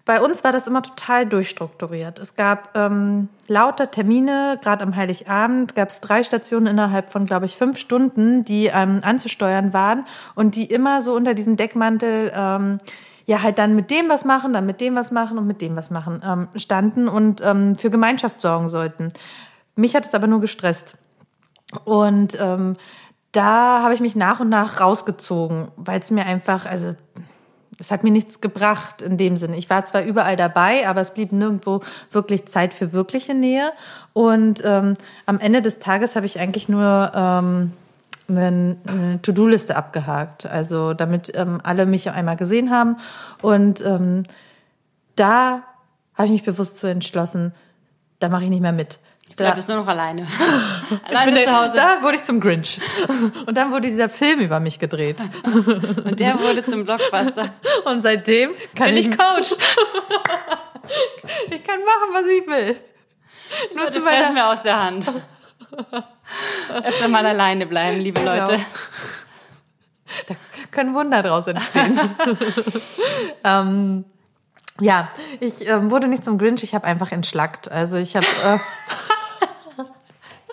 bei 0.06 0.22
uns 0.22 0.44
war 0.44 0.52
das 0.52 0.68
immer 0.68 0.82
total 0.82 1.26
durchstrukturiert. 1.26 2.20
Es 2.20 2.36
gab 2.36 2.76
ähm, 2.76 3.30
lauter 3.48 3.92
Termine, 3.92 4.60
gerade 4.62 4.84
am 4.84 4.96
Heiligabend 4.96 5.76
gab 5.76 5.90
es 5.90 6.02
drei 6.02 6.24
Stationen 6.24 6.68
innerhalb 6.68 7.12
von, 7.12 7.26
glaube 7.26 7.46
ich, 7.46 7.56
fünf 7.56 7.78
Stunden, 7.78 8.44
die 8.44 8.68
ähm, 8.68 9.02
anzusteuern 9.04 9.74
waren 9.74 10.06
und 10.36 10.56
die 10.56 10.66
immer 10.66 11.02
so 11.02 11.14
unter 11.14 11.34
diesem 11.34 11.56
Deckmantel 11.56 12.32
ähm, 12.36 12.80
ja 13.26 13.44
halt 13.44 13.60
dann 13.60 13.76
mit 13.76 13.92
dem 13.92 14.10
was 14.10 14.26
machen, 14.26 14.54
dann 14.54 14.66
mit 14.66 14.82
dem 14.82 14.96
was 14.96 15.12
machen 15.12 15.38
und 15.38 15.46
mit 15.46 15.62
dem 15.62 15.76
was 15.76 15.92
machen 15.92 16.22
ähm, 16.26 16.48
standen 16.56 17.08
und 17.08 17.42
ähm, 17.44 17.76
für 17.76 17.90
Gemeinschaft 17.90 18.42
sorgen 18.42 18.70
sollten. 18.70 19.10
Mich 19.76 19.96
hat 19.96 20.06
es 20.06 20.16
aber 20.16 20.28
nur 20.28 20.42
gestresst. 20.42 20.98
Und 21.86 22.38
ähm, 22.42 22.74
da 23.32 23.82
habe 23.84 23.94
ich 23.94 24.02
mich 24.02 24.16
nach 24.16 24.40
und 24.40 24.50
nach 24.50 24.82
rausgezogen, 24.82 25.72
weil 25.78 26.00
es 26.00 26.12
mir 26.12 26.26
einfach, 26.26 26.66
also 26.66 26.94
es 27.82 27.90
hat 27.90 28.04
mir 28.04 28.12
nichts 28.12 28.42
gebracht 28.42 29.02
in 29.02 29.18
dem 29.18 29.38
Sinne. 29.38 29.58
Ich 29.58 29.70
war 29.70 29.84
zwar 29.86 30.04
überall 30.04 30.36
dabei, 30.36 30.88
aber 30.88 31.02
es 31.02 31.12
blieb 31.12 31.32
nirgendwo 31.32 31.82
wirklich 32.12 32.46
Zeit 32.46 32.76
für 32.76 32.94
wirkliche 32.94 33.34
Nähe. 33.34 33.72
Und 34.14 34.62
ähm, 34.64 34.94
am 35.26 35.40
Ende 35.40 35.64
des 35.64 35.80
Tages 35.80 36.16
habe 36.16 36.28
ich 36.28 36.40
eigentlich 36.40 36.70
nur 36.70 37.12
ähm, 37.16 37.74
eine, 38.30 38.78
eine 38.88 39.20
To-Do-Liste 39.24 39.76
abgehakt. 39.76 40.46
Also 40.46 40.94
damit 40.94 41.32
ähm, 41.36 41.60
alle 41.64 41.88
mich 41.88 42.08
einmal 42.12 42.38
gesehen 42.38 42.70
haben. 42.70 42.98
Und 43.42 43.84
ähm, 43.84 44.24
da 45.16 45.64
habe 46.14 46.28
ich 46.28 46.32
mich 46.32 46.44
bewusst 46.44 46.78
zu 46.78 46.86
entschlossen, 46.86 47.52
da 48.20 48.30
mache 48.30 48.44
ich 48.44 48.52
nicht 48.52 48.62
mehr 48.62 48.74
mit. 48.74 49.00
Da 49.36 49.52
bist 49.52 49.70
du 49.70 49.74
nur 49.74 49.82
noch 49.82 49.88
alleine. 49.90 50.28
alleine 51.08 51.32
der, 51.32 51.46
zu 51.46 51.58
Hause. 51.58 51.76
Da 51.76 52.02
wurde 52.02 52.16
ich 52.16 52.24
zum 52.24 52.40
Grinch. 52.40 52.80
Und 53.46 53.56
dann 53.56 53.72
wurde 53.72 53.90
dieser 53.90 54.10
Film 54.10 54.40
über 54.40 54.60
mich 54.60 54.80
gedreht. 54.80 55.18
Und 55.44 56.20
der 56.20 56.40
wurde 56.40 56.64
zum 56.64 56.86
Blockbuster. 56.86 57.50
Und 57.86 58.02
seitdem 58.02 58.52
kann 58.76 58.88
Bin 58.88 58.98
ich, 58.98 59.08
ich 59.08 59.18
Coach. 59.18 59.52
ich 61.50 61.64
kann 61.64 61.80
machen, 61.80 62.14
was 62.14 62.26
ich 62.26 62.48
will. 62.48 62.78
Nur 63.74 63.86
Leute, 63.86 63.94
zu 63.94 64.00
meiner... 64.02 64.32
mir 64.32 64.48
aus 64.48 64.64
der 64.64 64.84
Hand. 64.84 65.12
Öfter 66.84 67.08
mal 67.08 67.26
alleine 67.26 67.66
bleiben, 67.66 68.00
liebe 68.00 68.20
genau. 68.20 68.36
Leute. 68.36 68.60
Da 70.28 70.36
können 70.72 70.94
Wunder 70.94 71.24
draus 71.24 71.48
entstehen. 71.48 72.00
ähm, 73.44 74.06
ja, 74.80 75.10
ich 75.40 75.68
äh, 75.68 75.90
wurde 75.90 76.08
nicht 76.08 76.24
zum 76.24 76.38
Grinch, 76.38 76.64
ich 76.64 76.74
habe 76.74 76.86
einfach 76.86 77.12
entschlackt. 77.12 77.72
Also 77.72 77.98
ich 77.98 78.16
habe... 78.16 78.26
Äh, 78.26 78.58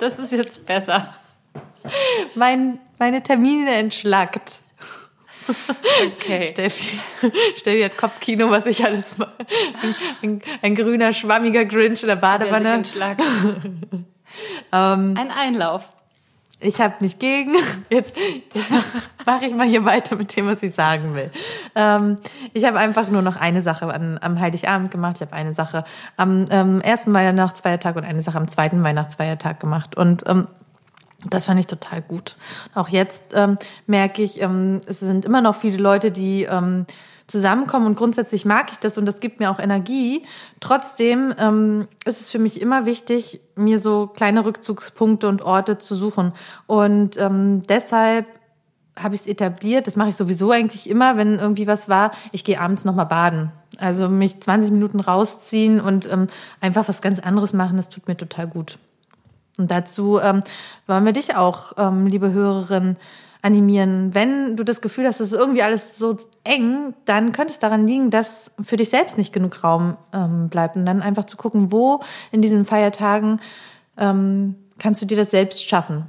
das 0.01 0.19
ist 0.19 0.33
jetzt 0.33 0.67
besser. 0.67 1.15
Mein, 2.35 2.79
meine 2.99 3.23
Termine 3.23 3.75
entschlackt. 3.75 4.63
Okay. 6.19 6.49
Steffi, 6.49 7.01
Steffi 7.57 7.83
hat 7.83 7.97
Kopfkino, 7.97 8.51
was 8.51 8.67
ich 8.67 8.85
alles 8.85 9.17
mache. 9.17 9.33
Ein, 10.23 10.43
ein, 10.61 10.75
grüner, 10.75 11.13
schwammiger 11.13 11.65
Grinch 11.65 12.03
in 12.03 12.09
der 12.09 12.17
Badewanne. 12.17 12.65
Der 12.65 12.85
sich 12.85 12.93
entschlackt. 12.93 13.23
ähm, 14.73 15.15
ein 15.17 15.31
Einlauf. 15.31 15.89
Ich 16.61 16.81
habe 16.81 16.95
mich 17.01 17.19
gegen. 17.19 17.55
Jetzt, 17.91 18.17
jetzt 18.53 18.77
mache 19.25 19.47
ich 19.47 19.55
mal 19.55 19.67
hier 19.67 19.85
weiter 19.85 20.17
mit 20.17 20.37
dem, 20.37 20.47
was 20.47 20.63
ich 20.63 20.75
sagen 20.75 21.15
will. 21.15 21.31
Ähm, 21.75 22.17
ich 22.53 22.65
habe 22.65 22.79
einfach 22.79 23.09
nur 23.09 23.23
noch 23.23 23.37
eine 23.37 23.63
Sache 23.63 23.87
an, 23.93 24.19
am 24.21 24.39
Heiligabend 24.41 24.91
gemacht. 24.91 25.17
Ich 25.17 25.23
habe 25.23 25.33
eine 25.33 25.55
Sache 25.55 25.85
am 26.17 26.49
ähm, 26.51 26.81
ersten 26.81 27.15
Weihnachtsfeiertag 27.15 27.97
und 27.97 28.05
eine 28.05 28.23
Sache 28.23 28.37
am 28.37 28.49
zweiten 28.49 28.83
Weihnachtsfeiertag 28.83 29.61
gemacht. 29.61 29.97
Und 29.97 30.25
ähm, 30.27 30.49
das 31.31 31.47
fand 31.47 31.61
ich 31.61 31.67
total 31.67 32.03
gut. 32.03 32.37
Auch 32.75 32.89
jetzt 32.89 33.23
ähm, 33.35 33.57
merke 33.87 34.23
ich, 34.23 34.41
ähm, 34.41 34.81
es 34.87 35.01
sind 35.01 35.25
immer 35.25 35.41
noch 35.41 35.55
viele 35.55 35.79
Leute, 35.79 36.11
die 36.11 36.45
ähm, 36.45 36.87
zusammenkommen 37.29 37.87
und 37.87 37.97
grundsätzlich 37.97 38.45
mag 38.45 38.73
ich 38.73 38.79
das 38.79 38.99
und 38.99 39.07
das 39.07 39.21
gibt 39.21 39.39
mir 39.39 39.51
auch 39.51 39.61
Energie. 39.61 40.25
Trotzdem 40.61 41.33
ähm, 41.39 41.87
ist 42.05 42.21
es 42.21 42.31
für 42.31 42.39
mich 42.39 42.61
immer 42.61 42.87
wichtig, 42.87 43.41
mir 43.55 43.79
so 43.79 44.09
kleine 44.09 44.45
Rückzugspunkte 44.45 45.29
und 45.29 45.43
Orte 45.43 45.79
zu 45.79 45.95
suchen. 45.95 46.33
Und 46.67 47.17
ähm, 47.19 47.63
deshalb 47.69 48.27
habe 48.99 49.15
ich 49.15 49.21
es 49.21 49.27
etabliert. 49.27 49.87
Das 49.87 49.95
mache 49.95 50.09
ich 50.09 50.17
sowieso 50.17 50.51
eigentlich 50.51 50.89
immer, 50.89 51.17
wenn 51.17 51.39
irgendwie 51.39 51.67
was 51.67 51.89
war. 51.89 52.13
Ich 52.33 52.45
gehe 52.45 52.61
abends 52.61 52.85
noch 52.85 52.95
mal 52.95 53.05
baden. 53.05 53.53
Also 53.79 54.09
mich 54.09 54.41
20 54.41 54.73
Minuten 54.73 54.99
rausziehen 54.99 55.81
und 55.81 56.11
ähm, 56.11 56.27
einfach 56.61 56.89
was 56.89 57.01
ganz 57.01 57.21
anderes 57.21 57.53
machen, 57.53 57.77
das 57.77 57.91
tut 57.91 58.09
mir 58.09 58.17
total 58.17 58.49
gut. 58.49 58.79
Und 59.59 59.71
dazu 59.71 60.19
ähm, 60.21 60.43
wollen 60.87 61.05
wir 61.05 61.13
dich 61.13 61.37
auch, 61.37 61.73
ähm, 61.77 62.07
liebe 62.07 62.33
Hörerin, 62.33 62.97
animieren. 63.43 64.15
Wenn 64.15 64.57
du 64.57 64.65
das 64.65 64.81
Gefühl 64.81 65.07
hast, 65.07 65.21
es 65.21 65.33
ist 65.33 65.39
irgendwie 65.39 65.63
alles 65.63 65.99
so 65.99 66.17
eng, 66.45 66.95
dann 67.05 67.33
könnte 67.33 67.53
es 67.53 67.59
daran 67.59 67.87
liegen, 67.87 68.11
dass 68.11 68.53
für 68.61 68.77
dich 68.77 68.89
selbst 68.89 69.19
nicht 69.19 69.33
genug 69.33 69.63
Raum 69.63 69.97
ähm, 70.13 70.49
bleibt. 70.49 70.77
Und 70.77 70.87
dann 70.87 71.03
einfach 71.03 71.25
zu 71.25 71.37
gucken, 71.37 71.71
wo 71.71 72.01
in 72.33 72.43
diesen 72.43 72.65
Feiertagen 72.65 73.41
ähm, 73.97 74.57
kannst 74.79 75.03
du 75.03 75.07
dir 75.07 75.17
das 75.17 75.31
selbst 75.31 75.69
schaffen. 75.69 76.07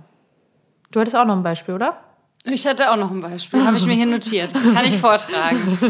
Du 0.91 0.99
hattest 0.99 1.15
auch 1.15 1.25
noch 1.25 1.35
ein 1.35 1.43
Beispiel, 1.43 1.75
oder? 1.75 1.97
Ich 2.45 2.65
hatte 2.65 2.91
auch 2.91 2.95
noch 2.95 3.11
ein 3.11 3.21
Beispiel, 3.21 3.63
habe 3.63 3.77
ich 3.77 3.85
mir 3.85 3.93
hier 3.93 4.05
notiert. 4.05 4.53
Kann 4.53 4.85
ich 4.85 4.97
vortragen. 4.97 5.77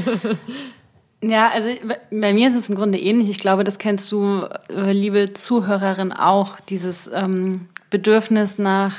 Ja, 1.21 1.49
also 1.49 1.69
bei 2.11 2.33
mir 2.33 2.47
ist 2.47 2.55
es 2.55 2.69
im 2.69 2.75
Grunde 2.75 2.97
ähnlich. 2.97 3.29
Ich 3.29 3.39
glaube, 3.39 3.63
das 3.63 3.77
kennst 3.77 4.09
du, 4.11 4.47
äh, 4.69 4.93
liebe 4.93 5.33
Zuhörerin, 5.33 6.13
auch, 6.13 6.59
dieses 6.61 7.09
ähm, 7.13 7.67
Bedürfnis 7.89 8.57
nach 8.57 8.93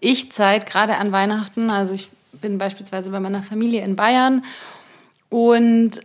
Ich-Zeit, 0.00 0.66
gerade 0.66 0.96
an 0.96 1.12
Weihnachten. 1.12 1.70
Also 1.70 1.94
ich 1.94 2.08
bin 2.32 2.58
beispielsweise 2.58 3.10
bei 3.10 3.20
meiner 3.20 3.42
Familie 3.42 3.84
in 3.84 3.96
Bayern 3.96 4.44
und 5.28 6.00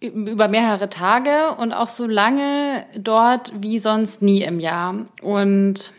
über 0.00 0.48
mehrere 0.48 0.88
Tage 0.88 1.56
und 1.58 1.72
auch 1.72 1.88
so 1.88 2.06
lange 2.06 2.84
dort 2.96 3.52
wie 3.60 3.78
sonst 3.78 4.22
nie 4.22 4.42
im 4.42 4.60
Jahr. 4.60 4.94
Und 5.22 5.92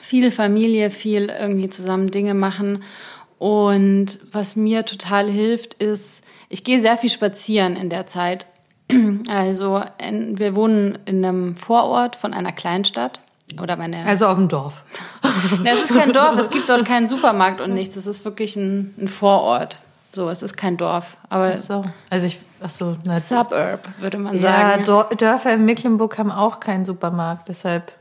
viel 0.00 0.30
Familie, 0.30 0.90
viel 0.90 1.28
irgendwie 1.28 1.68
zusammen 1.68 2.10
Dinge 2.10 2.34
machen. 2.34 2.82
Und 3.38 4.18
was 4.32 4.56
mir 4.56 4.84
total 4.84 5.28
hilft, 5.28 5.74
ist, 5.74 6.24
ich 6.48 6.64
gehe 6.64 6.80
sehr 6.80 6.98
viel 6.98 7.10
spazieren 7.10 7.76
in 7.76 7.90
der 7.90 8.06
Zeit. 8.06 8.46
Also 9.28 9.82
wir 10.00 10.56
wohnen 10.56 10.98
in 11.04 11.24
einem 11.24 11.54
Vorort 11.54 12.16
von 12.16 12.34
einer 12.34 12.50
Kleinstadt. 12.50 13.20
Oder 13.60 13.76
meine 13.76 14.04
also 14.04 14.26
auf 14.26 14.36
dem 14.36 14.48
Dorf. 14.48 14.84
Es 15.64 15.90
ist 15.90 15.96
kein 15.96 16.12
Dorf, 16.12 16.38
es 16.38 16.50
gibt 16.50 16.68
dort 16.68 16.84
keinen 16.84 17.06
Supermarkt 17.06 17.60
und 17.60 17.74
nichts. 17.74 17.96
Es 17.96 18.06
ist 18.06 18.24
wirklich 18.24 18.56
ein, 18.56 18.94
ein 18.98 19.08
Vorort. 19.08 19.78
So, 20.12 20.28
es 20.28 20.42
ist 20.42 20.56
kein 20.56 20.76
Dorf. 20.76 21.16
Aber 21.28 21.52
ach 21.54 21.56
so. 21.56 21.84
Also 22.08 22.26
ich, 22.26 22.40
ach 22.60 22.70
so, 22.70 22.96
na, 23.04 23.20
Suburb, 23.20 23.88
würde 24.00 24.18
man 24.18 24.40
sagen. 24.40 24.84
Ja, 24.84 25.04
Dörfer 25.04 25.54
in 25.54 25.64
Mecklenburg 25.64 26.18
haben 26.18 26.32
auch 26.32 26.60
keinen 26.60 26.84
Supermarkt, 26.84 27.48
deshalb. 27.48 27.92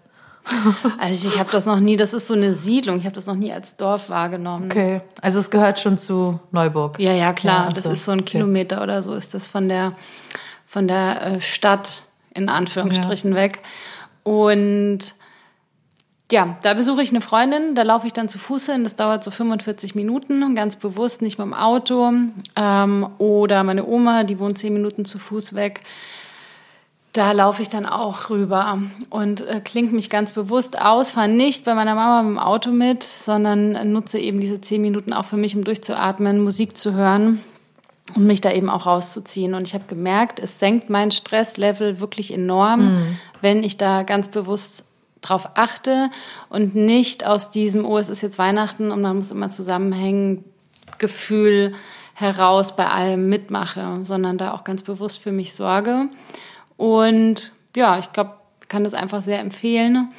Also 1.00 1.28
ich 1.28 1.38
habe 1.38 1.52
das 1.52 1.65
noch 1.65 1.80
nie, 1.80 1.96
das 1.96 2.13
ist 2.13 2.26
so 2.26 2.34
eine 2.34 2.54
Siedlung, 2.54 2.98
ich 2.98 3.06
habe 3.06 3.13
das 3.13 3.28
noch 3.28 3.36
nie 3.36 3.54
als 3.54 3.78
Dorf 3.78 4.10
wahrgenommen. 4.10 4.72
Okay, 4.72 5.02
also 5.22 5.39
es 5.39 5.52
gehört 5.52 5.80
schon 5.80 5.98
zu 5.98 6.39
Neuburg. 6.52 7.00
Ja, 7.00 7.13
ja, 7.13 7.34
klar, 7.34 7.65
ja, 7.65 7.72
das 7.72 7.84
so. 7.84 7.92
ist 7.92 8.06
so 8.06 8.12
ein 8.13 8.26
Kilometer 8.26 8.78
okay. 8.78 8.84
oder 8.84 9.04
so 9.04 9.13
ist 9.13 9.34
das 9.34 9.48
von 9.48 9.70
der, 9.70 9.94
von 10.65 10.88
der 10.88 11.22
äh, 11.22 11.42
Stadt 11.42 12.04
in 12.34 12.50
Anführungsstrichen 12.50 13.32
ja. 13.32 13.38
weg. 13.38 13.62
Und 14.24 15.13
ja, 16.32 16.58
da 16.62 16.76
besuche 16.76 17.02
ich 17.02 17.10
eine 17.10 17.22
Freundin, 17.22 17.74
da 17.74 17.82
laufe 17.82 18.06
ich 18.06 18.13
dann 18.13 18.30
zu 18.30 18.38
Fuß 18.38 18.68
hin, 18.68 18.84
das 18.84 18.96
dauert 18.96 19.24
so 19.24 19.32
45 19.32 19.96
Minuten, 19.96 20.56
ganz 20.56 20.76
bewusst, 20.76 21.22
nicht 21.22 21.39
mit 21.39 21.46
dem 21.46 21.54
Auto. 21.54 22.12
Ähm, 22.56 23.08
oder 23.18 23.63
meine 23.63 23.86
Oma, 23.86 24.24
die 24.24 24.38
wohnt 24.39 24.58
10 24.58 24.74
Minuten 24.74 25.06
zu 25.06 25.18
Fuß 25.18 25.56
weg. 25.56 25.82
Da 27.13 27.32
laufe 27.32 27.63
ich 27.63 27.70
dann 27.70 27.88
auch 27.88 28.30
rüber 28.30 28.80
und 29.10 29.42
äh, 29.42 29.62
klingt 29.62 29.92
mich 29.92 30.12
ganz 30.12 30.32
bewusst 30.32 30.80
aus, 30.80 31.12
fahre 31.12 31.28
nicht 31.28 31.65
bei 31.65 31.74
meiner 31.74 31.96
Mama 31.96 32.22
mit 32.22 32.38
dem 32.38 32.39
Auto 32.39 32.70
mit, 32.70 33.02
sondern 33.02 33.92
nutze 33.92 34.20
eben 34.20 34.39
diese 34.39 34.62
10 34.62 34.80
Minuten 34.80 35.13
auch 35.13 35.26
für 35.26 35.38
mich, 35.38 35.56
um 35.56 35.63
durchzuatmen, 35.63 36.44
Musik 36.44 36.78
zu 36.78 36.94
hören 36.94 37.42
und 38.15 38.28
mich 38.28 38.42
da 38.42 38.52
eben 38.52 38.70
auch 38.70 38.86
rauszuziehen. 38.86 39.56
Und 39.56 39.68
ich 39.68 39.74
habe 39.74 39.86
gemerkt, 39.88 40.39
es 40.39 40.60
senkt 40.60 40.92
mein 40.92 41.10
Stresslevel 41.10 42.00
wirklich 42.00 42.32
enorm, 42.32 42.86
mhm. 42.86 43.18
wenn 43.42 43.63
ich 43.63 43.78
da 43.78 44.04
ganz 44.04 44.30
bewusst 44.30 44.86
drauf 45.22 45.50
achte 45.56 46.10
und 46.50 46.76
nicht 46.76 47.26
aus 47.26 47.52
diesem, 47.52 47.86
oh, 47.86 47.98
es 47.98 48.10
ist 48.10 48.22
jetzt 48.22 48.40
Weihnachten 48.40 48.92
und 48.92 49.02
man 49.02 49.18
muss 49.18 49.32
immer 49.32 49.50
zusammenhängen, 49.50 50.44
Gefühl 50.98 51.74
heraus 52.14 52.76
bei 52.76 52.88
allem 52.88 53.30
mitmache, 53.30 54.00
sondern 54.04 54.38
da 54.38 54.54
auch 54.54 54.64
ganz 54.64 54.84
bewusst 54.84 55.20
für 55.20 55.32
mich 55.32 55.54
sorge. 55.54 56.10
Und 56.78 57.54
ja, 57.76 58.00
ich 58.00 58.12
glaube, 58.12 58.34
kann 58.68 58.84
das 58.84 58.94
einfach 58.94 59.22
sehr 59.22 59.40
empfehlen 59.40 60.12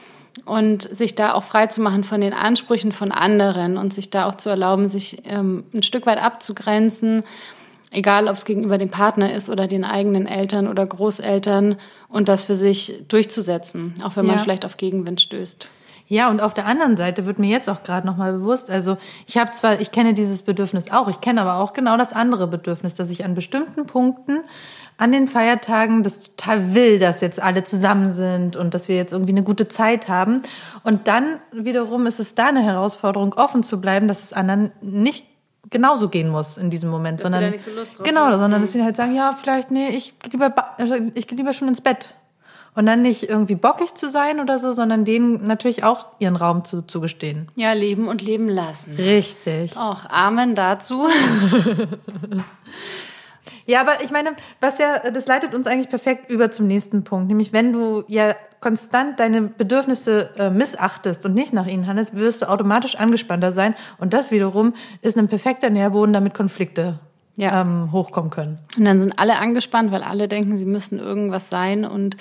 und 0.45 0.83
sich 0.83 1.15
da 1.15 1.35
auch 1.35 1.45
frei 1.45 1.67
zu 1.67 1.81
machen 1.81 2.05
von 2.05 2.21
den 2.21 2.33
Ansprüchen 2.33 2.93
von 2.93 3.13
anderen 3.13 3.77
und 3.77 3.93
sich 3.93 4.11
da 4.11 4.27
auch 4.27 4.35
zu 4.35 4.49
erlauben, 4.49 4.89
sich 4.89 5.23
ähm, 5.25 5.65
ein 5.75 5.83
Stück 5.83 6.07
weit 6.07 6.23
abzugrenzen, 6.23 7.23
egal 7.91 8.29
ob 8.29 8.37
es 8.37 8.45
gegenüber 8.45 8.79
dem 8.79 8.91
Partner 8.91 9.33
ist 9.33 9.51
oder 9.51 9.67
den 9.67 9.85
eigenen 9.85 10.27
Eltern 10.27 10.69
oder 10.69 10.87
Großeltern 10.87 11.77
und 12.09 12.29
das 12.29 12.45
für 12.45 12.57
sich 12.57 13.05
durchzusetzen, 13.09 13.95
auch 14.05 14.17
wenn 14.17 14.27
man 14.27 14.39
vielleicht 14.39 14.65
auf 14.65 14.77
Gegenwind 14.77 15.21
stößt. 15.21 15.69
Ja, 16.07 16.29
und 16.29 16.41
auf 16.41 16.55
der 16.55 16.67
anderen 16.67 16.97
Seite 16.97 17.25
wird 17.25 17.39
mir 17.39 17.49
jetzt 17.49 17.71
auch 17.71 17.85
gerade 17.85 18.05
nochmal 18.05 18.33
bewusst, 18.33 18.69
also 18.69 18.97
ich 19.29 19.39
habe 19.39 19.53
zwar, 19.53 19.81
ich 19.81 19.93
kenne 19.93 20.13
dieses 20.13 20.43
Bedürfnis 20.43 20.91
auch, 20.91 21.07
ich 21.07 21.21
kenne 21.21 21.41
aber 21.41 21.63
auch 21.63 21.73
genau 21.73 21.97
das 21.97 22.13
andere 22.13 22.49
Bedürfnis, 22.49 22.97
dass 22.97 23.11
ich 23.11 23.25
an 23.25 23.35
bestimmten 23.35 23.87
Punkten 23.87 24.41
an 24.97 25.13
den 25.13 25.29
Feiertagen 25.29 26.03
das 26.03 26.35
total 26.35 26.75
will, 26.75 26.99
dass 26.99 27.21
jetzt 27.21 27.41
alle 27.41 27.63
zusammen 27.63 28.09
sind 28.09 28.57
und 28.57 28.75
dass 28.75 28.89
wir 28.89 28.97
jetzt 28.97 29.13
irgendwie 29.13 29.33
eine 29.33 29.45
gute 29.45 29.69
Zeit 29.69 30.09
haben. 30.09 30.43
Und 30.83 31.07
dann 31.07 31.39
wiederum 31.53 32.09
ist 32.09 32.19
es 32.19 32.35
da 32.35 32.49
eine 32.49 32.63
Herausforderung, 32.63 33.33
offen 33.35 33.63
zu 33.63 33.81
bleiben, 33.81 34.09
dass 34.09 34.25
es 34.25 34.33
anderen 34.33 34.73
nicht 34.81 35.30
genauso 35.71 36.09
gehen 36.09 36.29
muss 36.29 36.57
in 36.57 36.71
diesem 36.71 36.91
Moment, 36.91 37.19
dass 37.19 37.31
sondern 37.31 37.59
so 37.59 38.03
genau, 38.03 38.23
haben. 38.23 38.39
sondern 38.39 38.61
dass 38.61 38.73
sie 38.73 38.83
halt 38.83 38.97
sagen, 38.97 39.15
ja, 39.15 39.37
vielleicht 39.41 39.71
nee, 39.71 39.89
ich 39.91 40.19
gehe 40.19 40.33
lieber 40.33 40.79
also 40.79 40.97
ich 41.15 41.27
gehe 41.27 41.37
lieber 41.37 41.53
schon 41.53 41.69
ins 41.69 41.81
Bett. 41.81 42.15
Und 42.77 42.87
dann 42.87 43.03
nicht 43.03 43.29
irgendwie 43.29 43.57
bockig 43.57 43.95
zu 43.95 44.09
sein 44.09 44.39
oder 44.39 44.61
so, 44.61 44.71
sondern 44.71 45.05
denen 45.05 45.45
natürlich 45.45 45.83
auch 45.83 46.07
ihren 46.21 46.37
Raum 46.37 46.65
zu, 46.65 46.83
zugestehen. 46.83 47.49
Ja, 47.57 47.73
leben 47.73 48.07
und 48.07 48.23
leben 48.23 48.49
lassen. 48.49 48.95
Richtig. 48.97 49.77
Auch 49.77 50.09
Amen 50.09 50.55
dazu. 50.55 51.09
Ja, 53.67 53.83
aber 53.83 54.03
ich 54.03 54.11
meine, 54.11 54.35
was 54.61 54.79
ja, 54.79 54.99
das 55.11 55.29
leitet 55.29 55.55
uns 55.55 55.69
eigentlich 55.69 55.89
perfekt 55.89 56.29
über 56.29 56.51
zum 56.51 56.67
nächsten 56.67 57.05
Punkt. 57.05 57.29
Nämlich, 57.29 57.53
wenn 57.53 57.73
du 57.73 58.03
ja 58.09 58.35
konstant 58.61 59.19
deine 59.19 59.43
Bedürfnisse 59.43 60.31
äh, 60.37 60.51
missachtest 60.51 61.25
und 61.25 61.35
nicht 61.35 61.53
nach 61.53 61.67
ihnen 61.67 61.87
handelst, 61.87 62.15
wirst 62.15 62.43
du 62.43 62.49
automatisch 62.49 62.95
angespannter 62.95 63.53
sein. 63.53 63.75
Und 63.99 64.13
das 64.13 64.31
wiederum 64.31 64.75
ist 65.01 65.17
ein 65.17 65.29
perfekter 65.29 65.71
Nährboden, 65.71 66.13
damit 66.13 66.35
Konflikte 66.35 66.99
ja. 67.37 67.63
ähm, 67.63 67.91
hochkommen 67.91 68.31
können. 68.31 68.59
Und 68.77 68.85
dann 68.85 69.01
sind 69.01 69.19
alle 69.19 69.39
angespannt, 69.39 69.91
weil 69.91 70.03
alle 70.03 70.29
denken, 70.29 70.59
sie 70.59 70.67
müssen 70.67 70.99
irgendwas 70.99 71.49
sein 71.49 71.85
und 71.85 72.17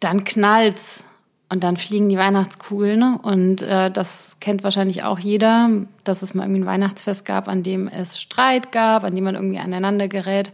dann 0.00 0.24
knallt's. 0.24 1.04
Und 1.50 1.62
dann 1.62 1.76
fliegen 1.76 2.08
die 2.08 2.16
Weihnachtskugeln. 2.16 3.16
Und 3.16 3.62
äh, 3.62 3.90
das 3.90 4.38
kennt 4.40 4.64
wahrscheinlich 4.64 5.04
auch 5.04 5.18
jeder, 5.18 5.68
dass 6.02 6.22
es 6.22 6.34
mal 6.34 6.44
irgendwie 6.44 6.62
ein 6.62 6.66
Weihnachtsfest 6.66 7.24
gab, 7.24 7.48
an 7.48 7.62
dem 7.62 7.86
es 7.86 8.20
Streit 8.20 8.72
gab, 8.72 9.04
an 9.04 9.14
dem 9.14 9.24
man 9.24 9.34
irgendwie 9.34 9.58
aneinander 9.58 10.08
gerät. 10.08 10.52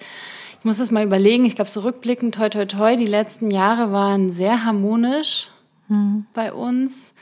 Ich 0.61 0.64
muss 0.64 0.79
das 0.79 0.90
mal 0.90 1.05
überlegen. 1.05 1.46
Ich 1.46 1.57
glaube, 1.57 1.70
so 1.70 1.81
rückblickend, 1.81 2.35
toi, 2.35 2.51
toi, 2.51 2.66
toi, 2.66 2.96
die 2.96 3.07
letzten 3.07 3.51
Jahre 3.51 3.92
waren 3.92 4.31
sehr 4.31 4.64
harmonisch 4.64 5.49
mhm. 5.88 6.27
bei 6.35 6.53
uns. 6.53 7.14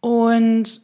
Und 0.00 0.82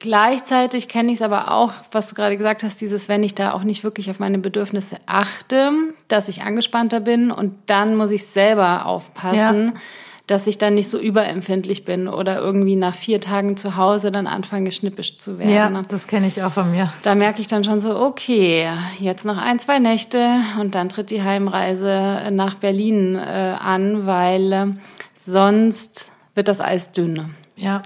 gleichzeitig 0.00 0.88
kenne 0.88 1.12
ich 1.12 1.18
es 1.18 1.22
aber 1.22 1.52
auch, 1.52 1.72
was 1.92 2.08
du 2.08 2.16
gerade 2.16 2.36
gesagt 2.36 2.64
hast, 2.64 2.80
dieses, 2.80 3.08
wenn 3.08 3.22
ich 3.22 3.36
da 3.36 3.52
auch 3.52 3.62
nicht 3.62 3.84
wirklich 3.84 4.10
auf 4.10 4.18
meine 4.18 4.38
Bedürfnisse 4.38 4.96
achte, 5.06 5.70
dass 6.08 6.28
ich 6.28 6.42
angespannter 6.42 6.98
bin 6.98 7.30
und 7.30 7.54
dann 7.66 7.94
muss 7.94 8.10
ich 8.10 8.26
selber 8.26 8.86
aufpassen. 8.86 9.72
Ja 9.74 9.80
dass 10.28 10.46
ich 10.46 10.58
dann 10.58 10.74
nicht 10.74 10.90
so 10.90 10.98
überempfindlich 10.98 11.86
bin 11.86 12.06
oder 12.06 12.38
irgendwie 12.38 12.76
nach 12.76 12.94
vier 12.94 13.18
Tagen 13.18 13.56
zu 13.56 13.76
Hause 13.76 14.12
dann 14.12 14.26
anfange, 14.26 14.70
schnippisch 14.72 15.16
zu 15.16 15.38
werden. 15.38 15.50
Ja, 15.50 15.82
das 15.88 16.06
kenne 16.06 16.26
ich 16.26 16.42
auch 16.42 16.52
von 16.52 16.70
mir. 16.70 16.92
Da 17.02 17.14
merke 17.14 17.40
ich 17.40 17.46
dann 17.46 17.64
schon 17.64 17.80
so, 17.80 17.98
okay, 17.98 18.68
jetzt 19.00 19.24
noch 19.24 19.38
ein, 19.38 19.58
zwei 19.58 19.78
Nächte 19.78 20.40
und 20.60 20.74
dann 20.74 20.90
tritt 20.90 21.10
die 21.10 21.22
Heimreise 21.22 22.28
nach 22.30 22.56
Berlin 22.56 23.16
äh, 23.16 23.54
an, 23.58 24.06
weil 24.06 24.52
äh, 24.52 24.66
sonst 25.14 26.10
wird 26.34 26.48
das 26.48 26.60
Eis 26.60 26.92
dünn. 26.92 27.34
Ja. 27.56 27.80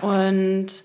Und 0.00 0.84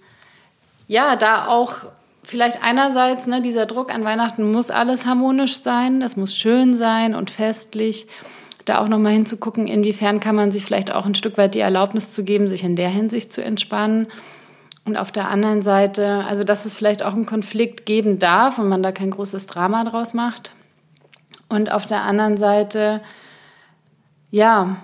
ja, 0.87 1.15
da 1.15 1.45
auch 1.47 1.85
vielleicht 2.23 2.63
einerseits, 2.63 3.27
ne, 3.27 3.43
dieser 3.43 3.67
Druck 3.67 3.93
an 3.93 4.03
Weihnachten 4.05 4.51
muss 4.51 4.71
alles 4.71 5.05
harmonisch 5.05 5.57
sein, 5.57 6.01
es 6.01 6.17
muss 6.17 6.35
schön 6.35 6.75
sein 6.75 7.13
und 7.13 7.29
festlich 7.29 8.07
da 8.65 8.79
auch 8.79 8.87
nochmal 8.87 9.13
hinzugucken, 9.13 9.67
inwiefern 9.67 10.19
kann 10.19 10.35
man 10.35 10.51
sich 10.51 10.65
vielleicht 10.65 10.91
auch 10.91 11.05
ein 11.05 11.15
Stück 11.15 11.37
weit 11.37 11.55
die 11.55 11.59
Erlaubnis 11.59 12.11
zu 12.11 12.23
geben, 12.23 12.47
sich 12.47 12.63
in 12.63 12.75
der 12.75 12.89
Hinsicht 12.89 13.31
zu 13.31 13.43
entspannen. 13.43 14.07
Und 14.85 14.97
auf 14.97 15.11
der 15.11 15.29
anderen 15.29 15.63
Seite, 15.63 16.23
also 16.27 16.43
dass 16.43 16.65
es 16.65 16.75
vielleicht 16.75 17.01
auch 17.01 17.13
einen 17.13 17.25
Konflikt 17.25 17.85
geben 17.85 18.19
darf 18.19 18.59
und 18.59 18.67
man 18.67 18.83
da 18.83 18.91
kein 18.91 19.11
großes 19.11 19.47
Drama 19.47 19.83
draus 19.83 20.13
macht. 20.13 20.53
Und 21.49 21.71
auf 21.71 21.85
der 21.85 22.03
anderen 22.03 22.37
Seite, 22.37 23.01
ja, 24.29 24.77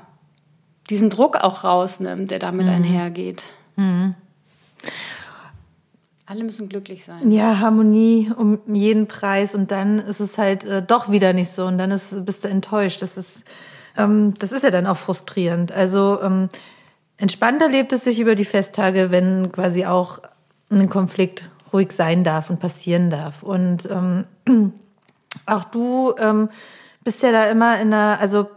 diesen 0.89 1.09
Druck 1.09 1.37
auch 1.37 1.63
rausnimmt, 1.63 2.31
der 2.31 2.39
damit 2.39 2.65
mhm. 2.65 2.73
einhergeht. 2.73 3.43
Mhm. 3.75 4.15
Alle 6.25 6.43
müssen 6.43 6.69
glücklich 6.69 7.03
sein. 7.03 7.29
Ja, 7.29 7.59
Harmonie 7.59 8.31
um 8.35 8.59
jeden 8.73 9.07
Preis 9.07 9.53
und 9.53 9.69
dann 9.69 9.99
ist 9.99 10.21
es 10.21 10.37
halt 10.37 10.63
äh, 10.63 10.81
doch 10.81 11.11
wieder 11.11 11.33
nicht 11.33 11.53
so 11.53 11.65
und 11.65 11.77
dann 11.77 11.91
ist, 11.91 12.25
bist 12.25 12.43
du 12.43 12.47
enttäuscht. 12.47 13.01
Das 13.01 13.17
ist 13.17 13.43
ähm, 13.97 14.33
das 14.39 14.51
ist 14.51 14.63
ja 14.63 14.71
dann 14.71 14.87
auch 14.87 14.97
frustrierend. 14.97 15.71
Also 15.71 16.21
ähm, 16.21 16.49
entspannter 17.17 17.69
lebt 17.69 17.93
es 17.93 18.03
sich 18.03 18.19
über 18.19 18.35
die 18.35 18.45
Festtage, 18.45 19.11
wenn 19.11 19.51
quasi 19.51 19.85
auch 19.85 20.19
ein 20.69 20.89
Konflikt 20.89 21.49
ruhig 21.73 21.91
sein 21.91 22.23
darf 22.23 22.49
und 22.49 22.59
passieren 22.59 23.09
darf. 23.09 23.43
Und 23.43 23.89
ähm, 23.89 24.25
auch 25.45 25.65
du 25.65 26.13
ähm, 26.17 26.49
bist 27.03 27.23
ja 27.23 27.31
da 27.31 27.45
immer 27.45 27.79
in 27.79 27.93
einer, 27.93 28.19
also 28.19 28.49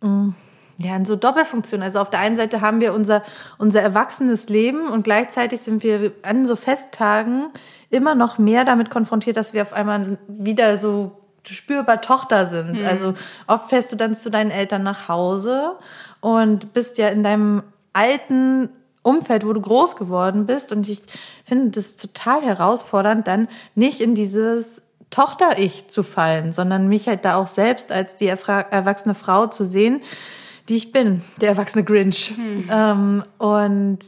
mm, 0.00 0.30
ja, 0.78 0.96
in 0.96 1.04
so 1.04 1.16
Doppelfunktion. 1.16 1.82
Also 1.82 2.00
auf 2.00 2.10
der 2.10 2.20
einen 2.20 2.36
Seite 2.36 2.60
haben 2.60 2.80
wir 2.80 2.94
unser, 2.94 3.22
unser 3.58 3.82
erwachsenes 3.82 4.48
Leben 4.48 4.88
und 4.88 5.04
gleichzeitig 5.04 5.60
sind 5.60 5.82
wir 5.82 6.12
an 6.22 6.46
so 6.46 6.56
Festtagen 6.56 7.50
immer 7.90 8.14
noch 8.14 8.38
mehr 8.38 8.64
damit 8.64 8.90
konfrontiert, 8.90 9.36
dass 9.36 9.52
wir 9.52 9.62
auf 9.62 9.72
einmal 9.72 10.18
wieder 10.26 10.78
so 10.78 11.19
spürbar 11.44 12.00
Tochter 12.00 12.46
sind. 12.46 12.80
Mhm. 12.80 12.86
Also 12.86 13.14
oft 13.46 13.68
fährst 13.70 13.92
du 13.92 13.96
dann 13.96 14.14
zu 14.14 14.30
deinen 14.30 14.50
Eltern 14.50 14.82
nach 14.82 15.08
Hause 15.08 15.76
und 16.20 16.72
bist 16.72 16.98
ja 16.98 17.08
in 17.08 17.22
deinem 17.22 17.62
alten 17.92 18.68
Umfeld, 19.02 19.46
wo 19.46 19.52
du 19.52 19.60
groß 19.60 19.96
geworden 19.96 20.46
bist. 20.46 20.72
Und 20.72 20.88
ich 20.88 21.00
finde 21.44 21.70
das 21.70 21.96
total 21.96 22.42
herausfordernd, 22.42 23.26
dann 23.26 23.48
nicht 23.74 24.00
in 24.00 24.14
dieses 24.14 24.82
Tochter-Ich 25.10 25.88
zu 25.88 26.02
fallen, 26.02 26.52
sondern 26.52 26.88
mich 26.88 27.08
halt 27.08 27.24
da 27.24 27.36
auch 27.36 27.46
selbst 27.46 27.90
als 27.90 28.16
die 28.16 28.28
erwachsene 28.28 29.14
Frau 29.14 29.46
zu 29.46 29.64
sehen, 29.64 30.00
die 30.68 30.76
ich 30.76 30.92
bin, 30.92 31.22
der 31.40 31.48
erwachsene 31.50 31.82
Grinch. 31.82 32.34
Hm. 32.36 32.68
Ähm, 32.70 33.24
und 33.38 33.98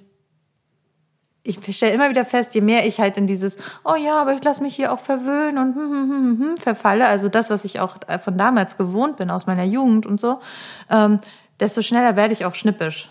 ich 1.45 1.77
stelle 1.77 1.93
immer 1.93 2.09
wieder 2.09 2.25
fest, 2.25 2.55
je 2.55 2.61
mehr 2.61 2.87
ich 2.87 3.01
halt 3.01 3.17
in 3.17 3.27
dieses, 3.27 3.57
oh 3.85 3.97
ja, 3.97 4.21
aber 4.21 4.33
ich 4.35 4.45
lasse 4.45 4.63
mich 4.63 4.77
hier 4.77 4.93
auch 4.93 5.01
verwöhnen 5.01 5.59
und 5.59 5.75
hm, 5.75 5.91
hm, 5.91 6.11
hm, 6.11 6.41
hm, 6.41 6.57
verfalle, 6.57 7.07
also 7.07 7.29
das, 7.29 7.51
was 7.51 7.65
ich 7.65 7.81
auch 7.81 7.97
von 8.23 8.39
damals 8.39 8.77
gewohnt 8.77 9.17
bin, 9.17 9.31
aus 9.31 9.47
meiner 9.47 9.65
Jugend 9.65 10.07
und 10.07 10.21
so, 10.21 10.39
ähm, 10.89 11.19
desto 11.59 11.83
schneller 11.83 12.15
werde 12.17 12.33
ich 12.33 12.45
auch 12.45 12.55
schnippisch. 12.55 13.11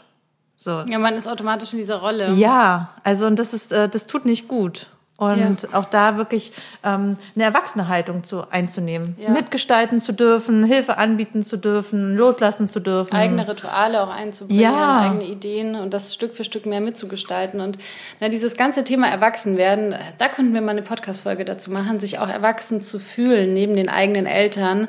So. 0.56 0.84
Ja, 0.88 1.00
man 1.00 1.16
ist 1.16 1.28
automatisch 1.28 1.74
in 1.74 1.80
dieser 1.80 1.98
Rolle. 1.98 2.34
Ja, 2.34 2.92
also 3.04 3.26
und 3.26 3.38
das 3.38 3.54
ist, 3.54 3.72
äh, 3.72 3.90
das 3.90 4.06
tut 4.06 4.26
nicht 4.26 4.48
gut. 4.48 4.88
Und 5.22 5.62
ja. 5.62 5.78
auch 5.78 5.86
da 5.86 6.18
wirklich 6.18 6.52
ähm, 6.84 7.16
eine 7.36 7.44
erwachsene 7.44 7.88
Haltung 7.88 8.24
zu, 8.24 8.50
einzunehmen. 8.50 9.16
Ja. 9.20 9.30
Mitgestalten 9.30 10.02
zu 10.02 10.14
dürfen, 10.14 10.64
Hilfe 10.64 10.98
anbieten 10.98 11.44
zu 11.44 11.58
dürfen, 11.58 12.18
loslassen 12.18 12.68
zu 12.68 12.80
dürfen. 12.80 13.16
Eigene 13.16 13.48
Rituale 13.48 14.02
auch 14.02 14.10
einzubringen, 14.10 14.64
ja. 14.64 15.02
eigene 15.02 15.26
Ideen 15.26 15.76
und 15.76 15.94
das 15.94 16.16
Stück 16.16 16.34
für 16.34 16.44
Stück 16.44 16.66
mehr 16.66 16.82
mitzugestalten. 16.82 17.62
Und 17.62 17.78
na, 18.20 18.30
dieses 18.30 18.58
ganze 18.58 18.84
Thema 18.84 19.10
Erwachsenwerden, 19.10 19.94
da 20.18 20.28
könnten 20.28 20.56
wir 20.56 20.62
mal 20.62 20.72
eine 20.72 20.82
Podcast-Folge 20.82 21.46
dazu 21.46 21.70
machen, 21.70 22.00
sich 22.00 22.18
auch 22.18 22.28
erwachsen 22.28 22.82
zu 22.82 22.98
fühlen 22.98 23.54
neben 23.54 23.76
den 23.76 23.90
eigenen 23.90 24.26
Eltern. 24.26 24.88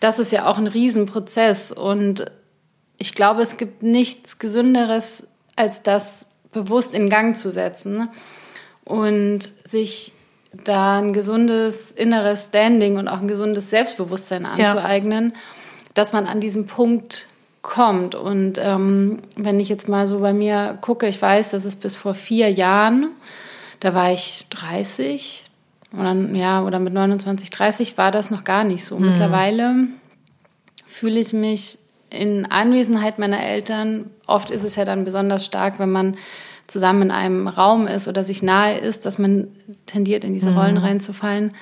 Das 0.00 0.18
ist 0.18 0.32
ja 0.32 0.46
auch 0.48 0.58
ein 0.58 0.66
Riesenprozess. 0.66 1.70
Und 1.70 2.32
ich 2.96 3.14
glaube, 3.14 3.42
es 3.42 3.56
gibt 3.56 3.84
nichts 3.84 4.40
Gesünderes, 4.40 5.28
als 5.54 5.84
das 5.84 6.26
bewusst 6.50 6.94
in 6.94 7.08
Gang 7.08 7.36
zu 7.36 7.52
setzen 7.52 8.08
und 8.88 9.40
sich 9.64 10.12
da 10.64 10.98
ein 10.98 11.12
gesundes 11.12 11.92
inneres 11.92 12.46
Standing 12.46 12.96
und 12.96 13.06
auch 13.06 13.20
ein 13.20 13.28
gesundes 13.28 13.68
Selbstbewusstsein 13.68 14.46
anzueignen, 14.46 15.32
ja. 15.34 15.40
dass 15.92 16.14
man 16.14 16.26
an 16.26 16.40
diesem 16.40 16.66
Punkt 16.66 17.26
kommt. 17.60 18.14
Und 18.14 18.58
ähm, 18.58 19.20
wenn 19.36 19.60
ich 19.60 19.68
jetzt 19.68 19.90
mal 19.90 20.06
so 20.06 20.20
bei 20.20 20.32
mir 20.32 20.78
gucke, 20.80 21.06
ich 21.06 21.20
weiß, 21.20 21.50
dass 21.50 21.66
es 21.66 21.76
bis 21.76 21.96
vor 21.96 22.14
vier 22.14 22.50
Jahren, 22.50 23.10
da 23.80 23.94
war 23.94 24.10
ich 24.10 24.46
30 24.50 25.44
oder, 25.92 26.14
ja, 26.32 26.62
oder 26.62 26.78
mit 26.78 26.94
29, 26.94 27.50
30 27.50 27.98
war 27.98 28.10
das 28.10 28.30
noch 28.30 28.44
gar 28.44 28.64
nicht 28.64 28.86
so. 28.86 28.98
Mhm. 28.98 29.10
Mittlerweile 29.10 29.74
fühle 30.86 31.20
ich 31.20 31.34
mich 31.34 31.78
in 32.08 32.46
Anwesenheit 32.46 33.18
meiner 33.18 33.42
Eltern, 33.42 34.08
oft 34.26 34.50
ist 34.50 34.64
es 34.64 34.76
ja 34.76 34.86
dann 34.86 35.04
besonders 35.04 35.44
stark, 35.44 35.78
wenn 35.78 35.90
man 35.90 36.16
zusammen 36.68 37.02
in 37.02 37.10
einem 37.10 37.48
Raum 37.48 37.86
ist 37.88 38.06
oder 38.06 38.22
sich 38.22 38.42
nahe 38.42 38.78
ist, 38.78 39.04
dass 39.06 39.18
man 39.18 39.48
tendiert, 39.86 40.22
in 40.22 40.34
diese 40.34 40.54
Rollen 40.54 40.76
mhm. 40.76 40.82
reinzufallen, 40.82 41.52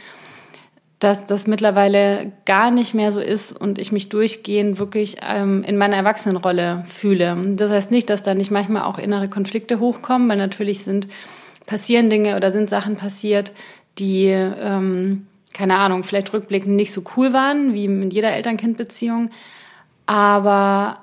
dass 0.99 1.27
das 1.27 1.47
mittlerweile 1.47 2.33
gar 2.45 2.71
nicht 2.71 2.92
mehr 2.92 3.12
so 3.12 3.21
ist 3.21 3.59
und 3.59 3.79
ich 3.79 3.92
mich 3.92 4.09
durchgehend 4.09 4.79
wirklich 4.79 5.16
ähm, 5.27 5.62
in 5.64 5.79
meiner 5.79 5.97
Erwachsenenrolle 5.97 6.85
fühle. 6.88 7.37
Das 7.57 7.71
heißt 7.71 7.90
nicht, 7.90 8.11
dass 8.11 8.23
da 8.23 8.35
nicht 8.35 8.51
manchmal 8.51 8.83
auch 8.83 8.99
innere 8.99 9.29
Konflikte 9.29 9.81
hochkommen, 9.81 10.29
weil 10.29 10.38
natürlich 10.38 10.85
sind 10.85 11.09
passieren 11.66 12.11
Dinge 12.11 12.37
oder 12.37 12.53
sind 12.53 12.71
Sachen 12.71 12.97
passiert, 12.97 13.53
die 13.99 14.27
ähm, 14.27 15.27
keine 15.57 15.79
Ahnung, 15.79 16.05
vielleicht 16.05 16.35
rückblickend 16.35 16.77
nicht 16.77 16.92
so 16.92 17.03
cool 17.16 17.33
waren, 17.33 17.73
wie 17.73 17.87
in 17.87 18.11
jeder 18.11 18.33
Eltern-Kind-Beziehung. 18.33 19.31
Aber 20.05 20.99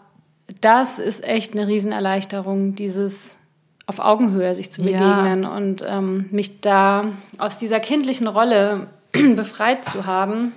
das 0.62 1.00
ist 1.00 1.24
echt 1.24 1.54
eine 1.54 1.68
Riesenerleichterung, 1.68 2.76
dieses 2.76 3.38
auf 3.86 4.00
Augenhöhe 4.00 4.56
sich 4.56 4.72
zu 4.72 4.82
begegnen 4.82 5.44
ja. 5.44 5.56
und 5.56 5.84
ähm, 5.88 6.28
mich 6.32 6.62
da 6.62 7.06
aus 7.38 7.58
dieser 7.58 7.80
kindlichen 7.80 8.28
Rolle 8.28 8.88
befreit 9.12 9.86
zu 9.86 10.06
haben. 10.06 10.54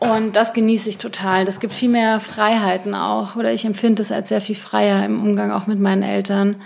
Und 0.00 0.36
das 0.36 0.52
genieße 0.52 0.88
ich 0.88 0.98
total. 0.98 1.44
Das 1.44 1.60
gibt 1.60 1.72
viel 1.72 1.88
mehr 1.88 2.20
Freiheiten 2.20 2.94
auch, 2.94 3.36
oder 3.36 3.52
ich 3.52 3.64
empfinde 3.64 4.02
es 4.02 4.12
als 4.12 4.28
sehr 4.28 4.40
viel 4.40 4.56
freier 4.56 5.04
im 5.04 5.22
Umgang 5.22 5.50
auch 5.50 5.66
mit 5.66 5.80
meinen 5.80 6.02
Eltern, 6.02 6.56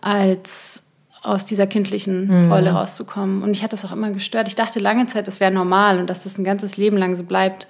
als 0.00 0.82
aus 1.22 1.44
dieser 1.44 1.66
kindlichen 1.66 2.46
mhm. 2.46 2.52
Rolle 2.52 2.70
rauszukommen. 2.70 3.42
Und 3.42 3.50
mich 3.50 3.62
hat 3.62 3.74
das 3.74 3.84
auch 3.84 3.92
immer 3.92 4.10
gestört. 4.10 4.48
Ich 4.48 4.56
dachte 4.56 4.80
lange 4.80 5.06
Zeit, 5.06 5.28
das 5.28 5.38
wäre 5.38 5.50
normal 5.50 5.98
und 5.98 6.08
dass 6.08 6.24
das 6.24 6.38
ein 6.38 6.44
ganzes 6.44 6.78
Leben 6.78 6.96
lang 6.96 7.14
so 7.14 7.24
bleibt, 7.24 7.68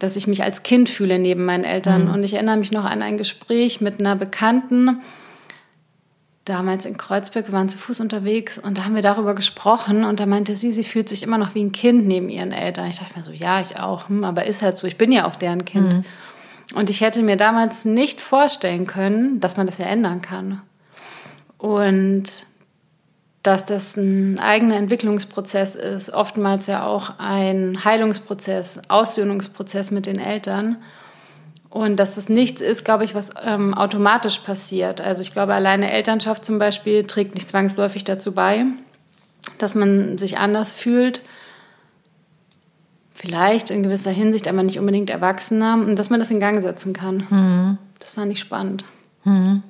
dass 0.00 0.16
ich 0.16 0.26
mich 0.26 0.42
als 0.42 0.64
Kind 0.64 0.88
fühle 0.88 1.20
neben 1.20 1.44
meinen 1.44 1.64
Eltern. 1.64 2.06
Mhm. 2.06 2.14
Und 2.14 2.24
ich 2.24 2.34
erinnere 2.34 2.56
mich 2.56 2.72
noch 2.72 2.84
an 2.84 3.00
ein 3.00 3.16
Gespräch 3.16 3.80
mit 3.80 4.00
einer 4.00 4.16
Bekannten, 4.16 5.00
damals 6.44 6.84
in 6.84 6.96
Kreuzberg, 6.96 7.48
wir 7.48 7.52
waren 7.52 7.68
zu 7.68 7.78
Fuß 7.78 8.00
unterwegs 8.00 8.58
und 8.58 8.76
da 8.76 8.84
haben 8.84 8.94
wir 8.94 9.02
darüber 9.02 9.34
gesprochen 9.34 10.04
und 10.04 10.20
da 10.20 10.26
meinte 10.26 10.56
sie, 10.56 10.72
sie 10.72 10.84
fühlt 10.84 11.08
sich 11.08 11.22
immer 11.22 11.38
noch 11.38 11.54
wie 11.54 11.64
ein 11.64 11.72
Kind 11.72 12.06
neben 12.06 12.28
ihren 12.28 12.52
Eltern. 12.52 12.88
Ich 12.88 12.98
dachte 12.98 13.18
mir 13.18 13.24
so, 13.24 13.32
ja, 13.32 13.60
ich 13.60 13.78
auch, 13.78 14.08
hm, 14.08 14.24
aber 14.24 14.44
ist 14.44 14.62
halt 14.62 14.76
so, 14.76 14.86
ich 14.86 14.98
bin 14.98 15.10
ja 15.10 15.26
auch 15.26 15.36
deren 15.36 15.64
Kind. 15.64 15.92
Mhm. 15.92 16.04
Und 16.74 16.90
ich 16.90 17.00
hätte 17.00 17.22
mir 17.22 17.36
damals 17.36 17.84
nicht 17.84 18.20
vorstellen 18.20 18.86
können, 18.86 19.40
dass 19.40 19.56
man 19.56 19.66
das 19.66 19.78
ja 19.78 19.86
ändern 19.86 20.22
kann. 20.22 20.62
Und 21.58 22.46
dass 23.42 23.66
das 23.66 23.96
ein 23.96 24.40
eigener 24.40 24.76
Entwicklungsprozess 24.76 25.76
ist, 25.76 26.10
oftmals 26.12 26.66
ja 26.66 26.86
auch 26.86 27.18
ein 27.18 27.84
Heilungsprozess, 27.84 28.80
Aussöhnungsprozess 28.88 29.90
mit 29.90 30.06
den 30.06 30.18
Eltern. 30.18 30.76
Und 31.74 31.96
dass 31.96 32.14
das 32.14 32.28
nichts 32.28 32.60
ist, 32.60 32.84
glaube 32.84 33.04
ich, 33.04 33.16
was 33.16 33.30
ähm, 33.44 33.74
automatisch 33.74 34.38
passiert. 34.38 35.00
Also 35.00 35.22
ich 35.22 35.32
glaube, 35.32 35.54
alleine 35.54 35.90
Elternschaft 35.90 36.44
zum 36.44 36.60
Beispiel 36.60 37.02
trägt 37.02 37.34
nicht 37.34 37.48
zwangsläufig 37.48 38.04
dazu 38.04 38.32
bei, 38.32 38.64
dass 39.58 39.74
man 39.74 40.16
sich 40.16 40.38
anders 40.38 40.72
fühlt. 40.72 41.20
Vielleicht 43.12 43.70
in 43.70 43.82
gewisser 43.82 44.12
Hinsicht, 44.12 44.46
aber 44.46 44.62
nicht 44.62 44.78
unbedingt 44.78 45.10
Erwachsener. 45.10 45.74
Und 45.74 45.96
dass 45.96 46.10
man 46.10 46.20
das 46.20 46.30
in 46.30 46.38
Gang 46.38 46.62
setzen 46.62 46.92
kann. 46.92 47.26
Mhm. 47.28 47.78
Das 47.98 48.12
fand 48.12 48.30
ich 48.30 48.38
spannend. 48.38 48.84
Mhm. 49.24 49.64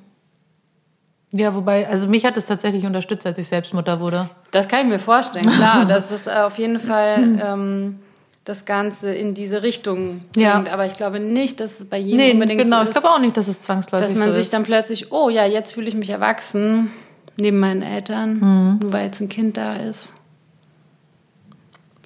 Ja, 1.33 1.55
wobei, 1.55 1.89
also 1.89 2.07
mich 2.07 2.27
hat 2.27 2.37
es 2.37 2.45
tatsächlich 2.45 2.85
unterstützt, 2.85 3.25
als 3.25 3.39
ich 3.39 3.49
selbst 3.49 3.73
Mutter 3.73 3.99
wurde. 3.99 4.29
Das 4.51 4.69
kann 4.69 4.81
ich 4.81 4.93
mir 4.93 4.99
vorstellen, 4.99 5.47
klar. 5.47 5.85
Das 5.89 6.13
ist 6.13 6.31
auf 6.31 6.59
jeden 6.59 6.81
Fall... 6.81 7.41
Ähm, 7.43 8.01
das 8.45 8.67
Ganze 8.67 9.15
in 9.15 9.35
diese 9.35 9.63
Richtung 9.63 10.21
ja. 10.37 10.55
bringt. 10.55 10.73
Aber 10.73 10.87
ich 10.87 10.93
glaube 10.95 11.19
nicht, 11.19 11.61
dass 11.61 11.81
es 11.81 11.87
bei 11.87 11.99
jedem 11.99 12.19
nee, 12.19 12.33
unbedingt 12.33 12.63
genau. 12.63 12.77
so 12.77 12.83
ist. 12.83 12.89
Genau, 12.89 12.99
ich 12.99 13.03
glaube 13.03 13.17
auch 13.17 13.21
nicht, 13.21 13.37
dass 13.37 13.49
es 13.49 13.61
zwangsläufig 13.61 14.07
ist. 14.07 14.13
Dass 14.15 14.19
man 14.19 14.35
so 14.35 14.39
sich 14.39 14.51
dann 14.51 14.65
plötzlich, 14.65 15.13
oh 15.13 15.31
ja, 15.31 15.47
jetzt 15.47 15.73
fühle 15.73 15.89
ich 15.89 15.95
mich 15.95 16.11
erwachsen 16.11 16.91
neben 17.37 17.59
meinen 17.59 17.83
Eltern, 17.83 18.35
mhm. 18.35 18.79
nur 18.83 18.93
weil 18.93 19.07
jetzt 19.07 19.21
ein 19.21 19.29
Kind 19.29 19.57
da 19.57 19.77
ist. 19.77 20.13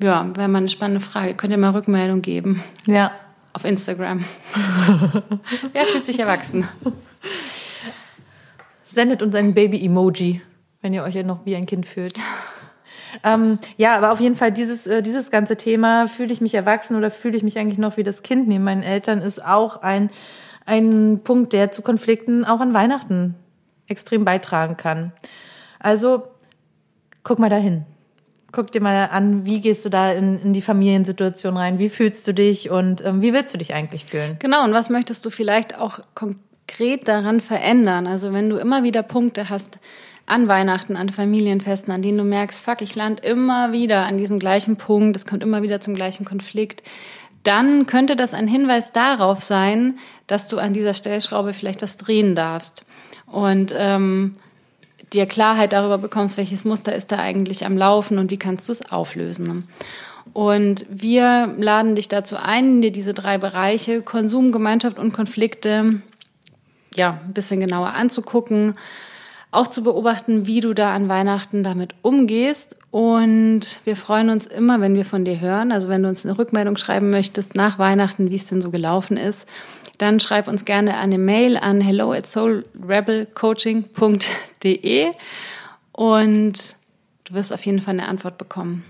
Ja, 0.01 0.31
wäre 0.37 0.49
mal 0.49 0.59
eine 0.59 0.69
spannende 0.69 1.01
Frage. 1.01 1.35
Könnt 1.35 1.53
ihr 1.53 1.59
mal 1.59 1.71
Rückmeldung 1.71 2.23
geben? 2.23 2.63
Ja. 2.87 3.11
Auf 3.53 3.65
Instagram. 3.65 4.25
Wer 5.73 5.87
fühlt 5.87 6.05
sich 6.05 6.21
erwachsen? 6.21 6.69
Sendet 8.85 9.23
uns 9.23 9.35
ein 9.35 9.55
Baby-Emoji, 9.55 10.41
wenn 10.83 10.95
ihr 10.95 11.03
euch 11.03 11.17
ja 11.17 11.25
noch 11.25 11.45
wie 11.45 11.57
ein 11.57 11.67
Kind 11.67 11.85
fühlt. 11.87 12.15
Ähm, 13.25 13.59
ja, 13.77 13.97
aber 13.97 14.13
auf 14.13 14.21
jeden 14.21 14.35
Fall 14.35 14.53
dieses, 14.53 14.87
äh, 14.87 15.03
dieses 15.03 15.31
ganze 15.31 15.57
Thema, 15.57 16.09
fühle 16.09 16.33
ich 16.33 16.41
mich 16.41 16.55
erwachsen 16.55 16.97
oder 16.97 17.11
fühle 17.11 17.37
ich 17.37 17.43
mich 17.43 17.59
eigentlich 17.59 17.79
noch 17.79 17.97
wie 17.97 18.03
das 18.03 18.23
Kind 18.23 18.49
neben 18.49 18.65
meinen 18.65 18.83
Eltern, 18.83 19.23
ist 19.23 19.45
auch 19.45 19.83
ein, 19.83 20.11
ein 20.67 21.21
Punkt, 21.25 21.53
der 21.53 21.71
zu 21.73 21.83
Konflikten 21.83 22.45
auch 22.45 22.61
an 22.61 22.75
Weihnachten 22.75 23.35
extrem 23.87 24.25
beitragen 24.25 24.77
kann. 24.77 25.13
Also 25.79 26.25
guck 27.23 27.39
mal 27.39 27.51
dahin. 27.51 27.85
Guck 28.51 28.73
dir 28.73 28.81
mal 28.81 29.09
an, 29.11 29.45
wie 29.45 29.61
gehst 29.61 29.85
du 29.85 29.91
da 29.91 30.11
in, 30.11 30.41
in 30.43 30.53
die 30.55 30.63
Familiensituation 30.63 31.57
rein? 31.57 31.79
Wie 31.79 31.91
fühlst 31.91 32.27
du 32.27 32.33
dich 32.33 32.71
und 32.71 33.05
ähm, 33.05 33.21
wie 33.21 33.35
willst 33.35 33.53
du 33.53 33.59
dich 33.59 33.75
eigentlich 33.75 34.07
fühlen? 34.07 34.37
Genau, 34.39 34.65
und 34.65 34.73
was 34.73 34.89
möchtest 34.89 35.25
du 35.27 35.31
vielleicht 35.31 35.79
auch 35.79 36.01
konkret 36.15 37.09
daran 37.09 37.41
verändern? 37.41 38.07
Also 38.07 38.33
wenn 38.33 38.49
du 38.49 38.57
immer 38.57 38.85
wieder 38.85 39.03
Punkte 39.03 39.51
hast, 39.51 39.79
an 40.29 40.49
Weihnachten, 40.49 40.97
an 40.97 41.11
Familienfesten, 41.11 41.93
an 41.93 42.03
denen 42.03 42.19
du 42.19 42.25
merkst, 42.25 42.61
fuck, 42.61 42.83
ich 42.83 42.95
lande 42.95 43.23
immer 43.23 43.73
wieder 43.73 44.07
an 44.07 44.19
diesem 44.19 44.39
gleichen 44.39 44.77
Punkt, 44.77 45.17
es 45.17 45.27
kommt 45.27 45.43
immer 45.43 45.63
wieder 45.63 45.81
zum 45.81 45.95
gleichen 45.95 46.25
Konflikt, 46.25 46.83
dann 47.43 47.87
könnte 47.87 48.17
das 48.17 48.35
ein 48.35 48.49
Hinweis 48.49 48.93
darauf 48.93 49.41
sein, 49.41 49.99
dass 50.27 50.49
du 50.49 50.59
an 50.59 50.73
dieser 50.73 50.95
Stellschraube 50.95 51.55
vielleicht 51.55 51.83
was 51.83 51.97
drehen 51.97 52.35
darfst. 52.35 52.85
Und 53.27 53.75
ähm, 53.77 54.35
dir 55.13 55.27
Klarheit 55.27 55.73
darüber 55.73 55.99
bekommst, 55.99 56.37
welches 56.37 56.65
Muster 56.65 56.95
ist 56.95 57.13
da 57.13 57.19
eigentlich 57.19 57.65
am 57.65 57.79
Laufen 57.79 58.19
und 58.19 58.31
wie 58.31 58.39
kannst 58.39 58.69
du 58.69 58.73
es 58.73 58.93
auflösen. 58.93 59.69
Und 60.35 60.85
wir 60.91 61.55
laden 61.57 61.95
dich 61.95 62.09
dazu 62.09 62.37
ein, 62.37 62.83
dir 62.83 62.93
diese 62.93 63.15
drei 63.15 63.39
Bereiche 63.39 64.03
Konsum, 64.03 64.53
Gemeinschaft 64.53 64.99
und 64.99 65.13
Konflikte 65.13 66.03
ja, 66.95 67.21
ein 67.25 67.33
bisschen 67.33 67.61
genauer 67.61 67.89
anzugucken, 67.95 68.75
auch 69.51 69.69
zu 69.69 69.83
beobachten, 69.83 70.47
wie 70.47 70.61
du 70.61 70.75
da 70.75 70.95
an 70.95 71.09
Weihnachten 71.09 71.63
damit 71.63 71.95
umgehst. 72.03 72.77
Und 72.91 73.81
wir 73.85 73.97
freuen 73.97 74.29
uns 74.31 74.47
immer, 74.47 74.81
wenn 74.81 74.95
wir 74.95 75.05
von 75.05 75.25
dir 75.25 75.41
hören. 75.41 75.73
Also 75.73 75.89
wenn 75.89 76.03
du 76.03 76.09
uns 76.09 76.27
eine 76.27 76.39
Rückmeldung 76.39 76.77
schreiben 76.77 77.11
möchtest 77.11 77.55
nach 77.55 77.79
Weihnachten, 77.79 78.31
wie 78.31 78.37
es 78.37 78.47
denn 78.47 78.63
so 78.63 78.71
gelaufen 78.71 79.17
ist, 79.17 79.47
dann 79.99 80.19
schreib 80.21 80.49
uns 80.49 80.65
gerne 80.65 80.97
eine 80.99 81.19
Mail 81.19 81.57
an 81.57 81.81
hello 81.81 82.13
at 82.13 82.29
soulrebelcoaching.de 82.29 85.13
und 85.93 86.77
du 87.25 87.35
wirst 87.35 87.53
auf 87.53 87.67
jeden 87.67 87.81
Fall 87.81 87.95
eine 87.95 88.07
Antwort 88.07 88.39
bekommen. 88.39 88.85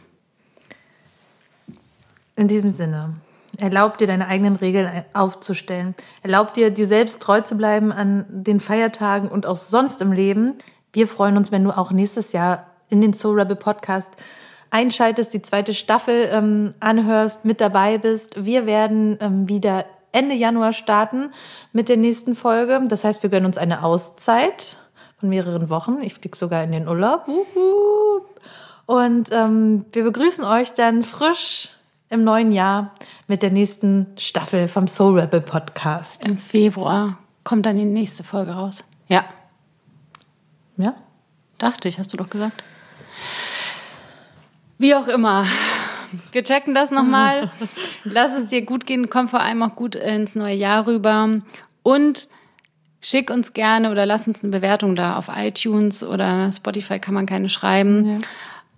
In 2.37 2.47
diesem 2.47 2.68
Sinne, 2.68 3.14
erlaub 3.61 3.99
dir 3.99 4.07
deine 4.07 4.29
eigenen 4.29 4.57
Regeln 4.57 5.05
aufzustellen. 5.12 5.94
Erlaub 6.23 6.55
dir, 6.55 6.71
dir 6.71 6.87
selbst 6.87 7.21
treu 7.21 7.40
zu 7.40 7.57
bleiben 7.57 7.92
an 7.92 8.25
den 8.29 8.61
Feiertagen 8.61 9.29
und 9.29 9.47
auch 9.47 9.57
sonst 9.57 10.01
im 10.01 10.12
Leben. 10.12 10.55
Wir 10.92 11.09
freuen 11.09 11.37
uns, 11.37 11.53
wenn 11.53 11.64
du 11.64 11.77
auch 11.77 11.90
nächstes 11.90 12.33
Jahr 12.33 12.66
in 12.88 13.01
den 13.01 13.12
Soul 13.14 13.40
Rebel 13.40 13.57
Podcast 13.57 14.12
einschaltest, 14.71 15.35
die 15.35 15.42
zweite 15.42 15.75
Staffel 15.75 16.29
ähm, 16.33 16.75
anhörst, 16.81 17.44
mit 17.44 17.61
dabei 17.61 17.99
bist. 17.99 18.44
Wir 18.44 18.66
werden 18.66 19.18
ähm, 19.21 19.49
wieder 19.49 19.85
Ende 20.12 20.35
Januar 20.35 20.73
starten 20.73 21.31
mit 21.73 21.88
der 21.88 21.97
nächsten 21.97 22.35
Folge. 22.35 22.81
Das 22.88 23.05
heißt, 23.05 23.23
wir 23.23 23.31
gönnen 23.31 23.47
uns 23.47 23.59
eine 23.59 23.83
Auszeit 23.83 24.77
von 25.18 25.29
mehreren 25.29 25.68
Wochen. 25.68 25.99
Ich 26.03 26.14
fliege 26.14 26.37
sogar 26.37 26.62
in 26.64 26.73
den 26.73 26.88
Urlaub. 26.88 27.27
Und 28.87 29.31
ähm, 29.33 29.85
wir 29.92 30.05
begrüßen 30.05 30.44
euch 30.44 30.73
dann 30.73 31.03
frisch 31.03 31.68
im 32.11 32.25
neuen 32.25 32.53
Jahr 32.53 32.94
mit 33.27 33.42
der 33.42 33.51
nächsten 33.51 34.07
Staffel 34.16 34.68
vom 34.68 34.88
Soul 34.88 35.21
Rebel 35.21 35.40
Podcast. 35.40 36.27
Im 36.27 36.37
Februar 36.37 37.18
kommt 37.44 37.66
dann 37.66 37.77
die 37.77 37.85
nächste 37.85 38.25
Folge 38.25 38.53
raus. 38.53 38.85
Ja. 39.09 39.25
Ja? 40.77 40.94
Dachte 41.59 41.88
ich, 41.88 41.99
hast 41.99 42.12
du 42.12 42.16
doch 42.16 42.31
gesagt. 42.31 42.64
Wie 44.79 44.94
auch 44.94 45.09
immer. 45.09 45.44
Wir 46.33 46.44
checken 46.44 46.75
das 46.75 46.90
nochmal. 46.90 47.51
Lass 48.05 48.35
es 48.35 48.47
dir 48.47 48.62
gut 48.62 48.87
gehen, 48.87 49.11
komm 49.11 49.29
vor 49.29 49.40
allem 49.40 49.62
auch 49.62 49.77
gut 49.77 49.94
ins 49.94 50.35
neue 50.35 50.55
Jahr 50.55 50.87
rüber. 50.87 51.40
Und 51.83 52.29
schick 53.01 53.31
uns 53.31 53.53
gerne 53.53 53.90
oder 53.90 54.07
lass 54.07 54.27
uns 54.27 54.42
eine 54.42 54.51
Bewertung 54.51 54.97
da 54.97 55.16
auf 55.16 55.31
iTunes 55.35 56.03
oder 56.03 56.51
Spotify 56.53 56.99
kann 56.99 57.14
man 57.14 57.27
keine 57.27 57.49
schreiben. 57.49 58.07
Ja. 58.07 58.18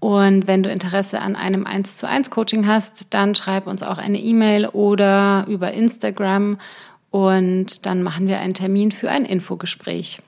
Und 0.01 0.47
wenn 0.47 0.63
du 0.63 0.71
Interesse 0.71 1.21
an 1.21 1.37
einem 1.37 1.67
1 1.67 1.99
zu 1.99 2.09
1 2.09 2.31
Coaching 2.31 2.67
hast, 2.67 3.13
dann 3.13 3.35
schreib 3.35 3.67
uns 3.67 3.83
auch 3.83 3.99
eine 3.99 4.19
E-Mail 4.19 4.67
oder 4.67 5.45
über 5.47 5.73
Instagram 5.73 6.59
und 7.11 7.85
dann 7.85 8.03
machen 8.03 8.27
wir 8.27 8.39
einen 8.39 8.55
Termin 8.55 8.93
für 8.93 9.11
ein 9.11 9.27
Infogespräch. 9.27 10.23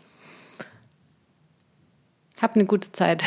Hab 2.40 2.54
eine 2.54 2.66
gute 2.66 2.92
Zeit. 2.92 3.22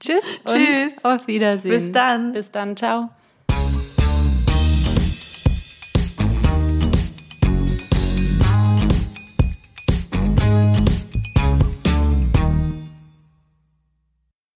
Tschüss. 0.00 0.22
Tschüss. 0.46 0.92
Und 1.02 1.04
auf 1.04 1.26
Wiedersehen. 1.26 1.70
Bis 1.70 1.92
dann. 1.92 2.32
Bis 2.32 2.50
dann. 2.50 2.76
Ciao. 2.76 3.10